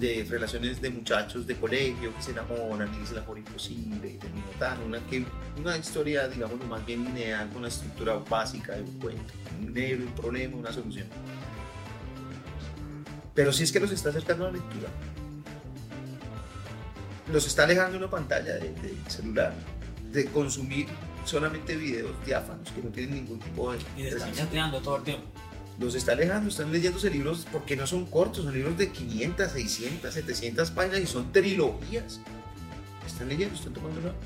de 0.00 0.26
relaciones 0.28 0.80
de 0.80 0.90
muchachos 0.90 1.46
de 1.46 1.56
colegio 1.56 2.14
que 2.14 2.22
se 2.22 2.30
enamoran 2.32 2.92
y 2.94 2.98
dicen 2.98 3.16
el 3.16 3.22
amor 3.22 3.38
imposible 3.38 4.10
y 4.10 4.18
termina 4.18 4.46
tan, 4.58 4.82
una, 4.82 4.98
que, 5.06 5.24
una 5.58 5.76
historia, 5.76 6.28
digamos, 6.28 6.64
más 6.66 6.84
bien 6.84 7.04
lineal 7.04 7.48
con 7.50 7.62
la 7.62 7.68
estructura 7.68 8.14
básica 8.16 8.74
de 8.74 8.82
un 8.82 8.98
cuento, 8.98 9.34
un 9.60 9.72
negro, 9.72 10.04
un 10.06 10.12
problema, 10.12 10.56
una 10.56 10.72
solución. 10.72 11.06
Pero 13.34 13.52
si 13.52 13.64
es 13.64 13.72
que 13.72 13.80
los 13.80 13.90
está 13.90 14.10
acercando 14.10 14.46
a 14.46 14.50
la 14.50 14.58
lectura, 14.58 14.88
los 17.32 17.46
está 17.46 17.64
alejando 17.64 17.96
una 17.96 18.10
pantalla 18.10 18.54
de, 18.54 18.72
de 18.74 18.96
celular, 19.08 19.54
de 20.12 20.26
consumir 20.26 20.86
solamente 21.24 21.76
videos 21.76 22.12
diáfanos 22.26 22.70
que 22.70 22.82
no 22.82 22.90
tienen 22.90 23.14
ningún 23.14 23.38
tipo 23.38 23.72
de... 23.72 23.78
Y 23.96 24.02
de 24.02 24.08
estar 24.10 24.32
chateando 24.32 24.80
todo 24.80 24.96
el 24.96 25.02
tiempo. 25.04 25.26
Los 25.82 25.96
está 25.96 26.12
alejando, 26.12 26.48
están 26.48 26.70
leyéndose 26.70 27.10
libros 27.10 27.44
porque 27.50 27.74
no 27.74 27.88
son 27.88 28.06
cortos, 28.06 28.44
son 28.44 28.54
libros 28.54 28.78
de 28.78 28.92
500, 28.92 29.50
600, 29.50 30.14
700 30.14 30.70
páginas 30.70 31.00
y 31.00 31.06
son 31.06 31.32
trilogías. 31.32 32.20
Están 33.04 33.28
leyendo, 33.28 33.56
están 33.56 33.72
tomando 33.72 34.00
nota. 34.00 34.16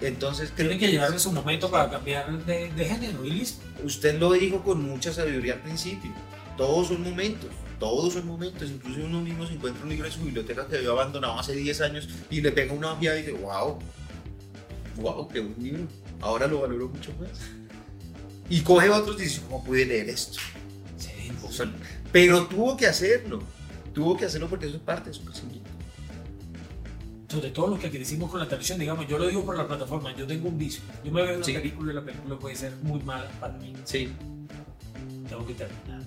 Entonces, 0.00 0.52
creo 0.54 0.68
Tienen 0.68 0.78
que 0.78 0.92
llegarle 0.92 1.18
su 1.18 1.32
momento 1.32 1.68
para 1.68 1.90
cambiar 1.90 2.44
de, 2.44 2.70
de 2.70 2.84
género 2.84 3.24
y 3.24 3.30
listo. 3.30 3.64
Usted 3.82 4.20
lo 4.20 4.32
dijo 4.32 4.62
con 4.62 4.82
mucha 4.82 5.12
sabiduría 5.12 5.54
al 5.54 5.62
principio. 5.62 6.12
Todos 6.56 6.88
son 6.88 7.02
momentos, 7.02 7.50
todos 7.80 8.12
son 8.12 8.26
momentos. 8.26 8.70
Incluso 8.70 9.00
uno 9.04 9.20
mismo 9.20 9.46
se 9.46 9.54
encuentra 9.54 9.82
un 9.82 9.88
libro 9.88 10.06
en 10.06 10.12
su 10.12 10.20
biblioteca 10.20 10.68
que 10.68 10.76
había 10.76 10.90
abandonado 10.90 11.40
hace 11.40 11.54
10 11.54 11.80
años 11.80 12.08
y 12.30 12.40
le 12.40 12.52
pega 12.52 12.72
una 12.72 12.92
ojeada 12.92 13.18
y 13.18 13.22
dice, 13.22 13.32
wow, 13.32 13.78
wow, 14.98 15.28
qué 15.28 15.40
buen 15.40 15.60
libro. 15.60 15.82
Ahora 16.20 16.46
lo 16.46 16.60
valoro 16.60 16.88
mucho 16.88 17.12
más. 17.18 17.55
Y 18.48 18.60
coge 18.60 18.88
otros 18.90 19.18
y 19.20 19.24
dice, 19.24 19.40
¿cómo 19.48 19.64
pude 19.64 19.84
leer 19.86 20.08
esto? 20.08 20.38
Sí, 20.98 21.30
pero 22.12 22.46
tuvo 22.46 22.76
que 22.76 22.86
hacerlo. 22.86 23.42
Tuvo 23.92 24.16
que 24.16 24.26
hacerlo 24.26 24.48
porque 24.48 24.66
eso 24.66 24.76
es 24.76 24.82
parte 24.82 25.10
de 25.10 25.14
su 25.14 25.24
crecimiento. 25.24 25.70
sobre 27.28 27.50
todo 27.50 27.66
lo 27.66 27.78
que 27.78 27.90
crecimos 27.90 28.30
con 28.30 28.38
la 28.38 28.46
televisión, 28.46 28.78
digamos, 28.78 29.06
yo 29.08 29.18
lo 29.18 29.26
digo 29.26 29.44
por 29.44 29.56
la 29.58 29.66
plataforma, 29.66 30.14
yo 30.14 30.26
tengo 30.28 30.48
un 30.48 30.56
vicio. 30.56 30.80
Yo 31.04 31.10
me 31.10 31.22
veo 31.22 31.34
una 31.36 31.44
Sí. 31.44 31.52
película 31.54 31.92
y 31.92 31.94
la 31.96 32.04
película 32.04 32.38
puede 32.38 32.54
ser 32.54 32.72
muy 32.82 33.00
mala 33.02 33.28
para 33.40 33.52
mí. 33.54 33.74
Sí. 33.84 34.12
Tengo 35.28 35.44
que 35.44 35.54
terminar. 35.54 36.02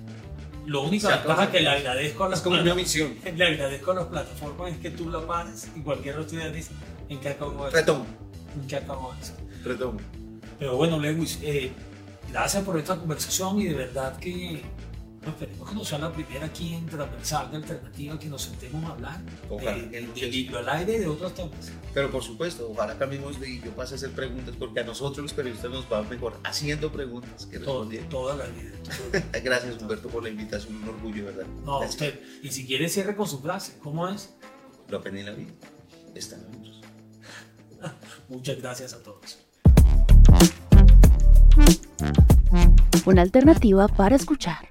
Lo 0.66 0.84
único 0.84 1.08
ventaja 1.10 1.52
que 1.52 1.60
le 1.60 1.68
agradezco 1.70 2.24
a 2.24 2.30
las 2.30 2.40
Es 2.40 2.44
como 2.44 2.60
una 2.62 2.74
misión. 2.74 3.16
le 3.36 3.46
agradezco 3.46 3.92
a 3.92 3.96
las 3.96 4.06
plataformas 4.06 4.72
es 4.72 4.78
que 4.80 4.92
tú 4.92 5.10
la 5.10 5.20
pares 5.28 5.68
y 5.76 5.82
cualquier 5.82 6.18
otro 6.20 6.38
día 6.38 6.50
dice 6.52 6.72
en 7.10 7.20
qué 7.20 7.30
acabó 7.30 7.68
eso. 7.68 7.76
Retomo, 7.76 8.06
¿En 8.56 8.68
qué 8.68 8.76
acabó 8.78 9.14
eso? 9.22 9.34
retomo. 9.66 10.00
Pero 10.58 10.78
bueno, 10.78 11.00
Lewis, 11.00 11.38
eh, 11.42 11.72
gracias 12.32 12.64
por 12.64 12.78
esta 12.78 12.98
conversación 12.98 13.60
y 13.62 13.66
de 13.66 13.74
verdad 13.76 14.18
que 14.18 14.62
no, 15.22 15.30
esperemos 15.32 15.70
que 15.70 15.76
no 15.76 15.84
sea 15.84 16.00
la 16.00 16.14
primera 16.14 16.46
aquí 16.46 16.74
en 16.74 16.86
Transversal 16.86 17.52
de 17.52 17.58
Alternativa 17.58 18.18
que 18.18 18.28
nos 18.30 18.42
sentemos 18.44 18.84
a 18.86 18.94
hablar 18.94 19.22
Ojalá 19.50 19.74
de, 19.74 19.90
que 19.90 20.02
no 20.02 20.14
de 20.14 20.20
sea 20.20 20.30
así. 20.30 20.44
libro 20.44 20.60
al 20.60 20.70
aire 20.70 20.94
y 20.94 20.98
de 21.00 21.08
otros 21.08 21.34
temas. 21.34 21.72
Pero 21.94 22.10
por 22.10 22.24
supuesto, 22.24 22.70
ojalá 22.72 22.98
cambiemos 22.98 23.38
de 23.40 23.60
yo 23.60 23.72
pase 23.76 23.96
a 23.96 23.98
hacer 23.98 24.12
preguntas 24.12 24.56
porque 24.58 24.80
a 24.80 24.84
nosotros 24.86 25.18
los 25.24 25.34
periodistas 25.34 25.72
nos 25.72 25.92
va 25.92 26.02
mejor 26.04 26.40
haciendo 26.46 26.90
preguntas 26.92 27.46
que 27.48 27.60
Todo, 27.60 27.80
respondiendo. 27.82 28.10
toda 28.10 28.36
la 28.38 28.46
vida. 28.46 28.72
Gracias 29.44 29.82
Humberto 29.82 30.08
por 30.08 30.24
la 30.24 30.30
invitación, 30.30 30.76
un 30.78 30.88
orgullo, 30.90 31.26
¿verdad? 31.26 31.46
No, 31.66 31.80
Gracias. 31.80 32.02
usted. 32.02 32.20
Y 32.42 32.52
si 32.52 32.66
quiere 32.66 32.88
cierre 32.88 33.16
con 33.18 33.28
su 33.28 33.40
frase, 33.42 33.74
¿cómo 33.84 34.08
es? 34.08 34.30
Lo 34.88 34.98
aprendí 35.00 35.20
en 35.20 35.26
la 35.26 35.34
vida. 35.34 35.52
Está 36.16 36.38
en 36.38 36.44
nosotros. 36.44 36.82
Muchas 38.30 38.58
gracias 38.62 38.94
a 38.94 39.04
todos. 39.04 39.38
Una 43.06 43.22
alternativa 43.22 43.88
para 43.88 44.16
escuchar. 44.16 44.68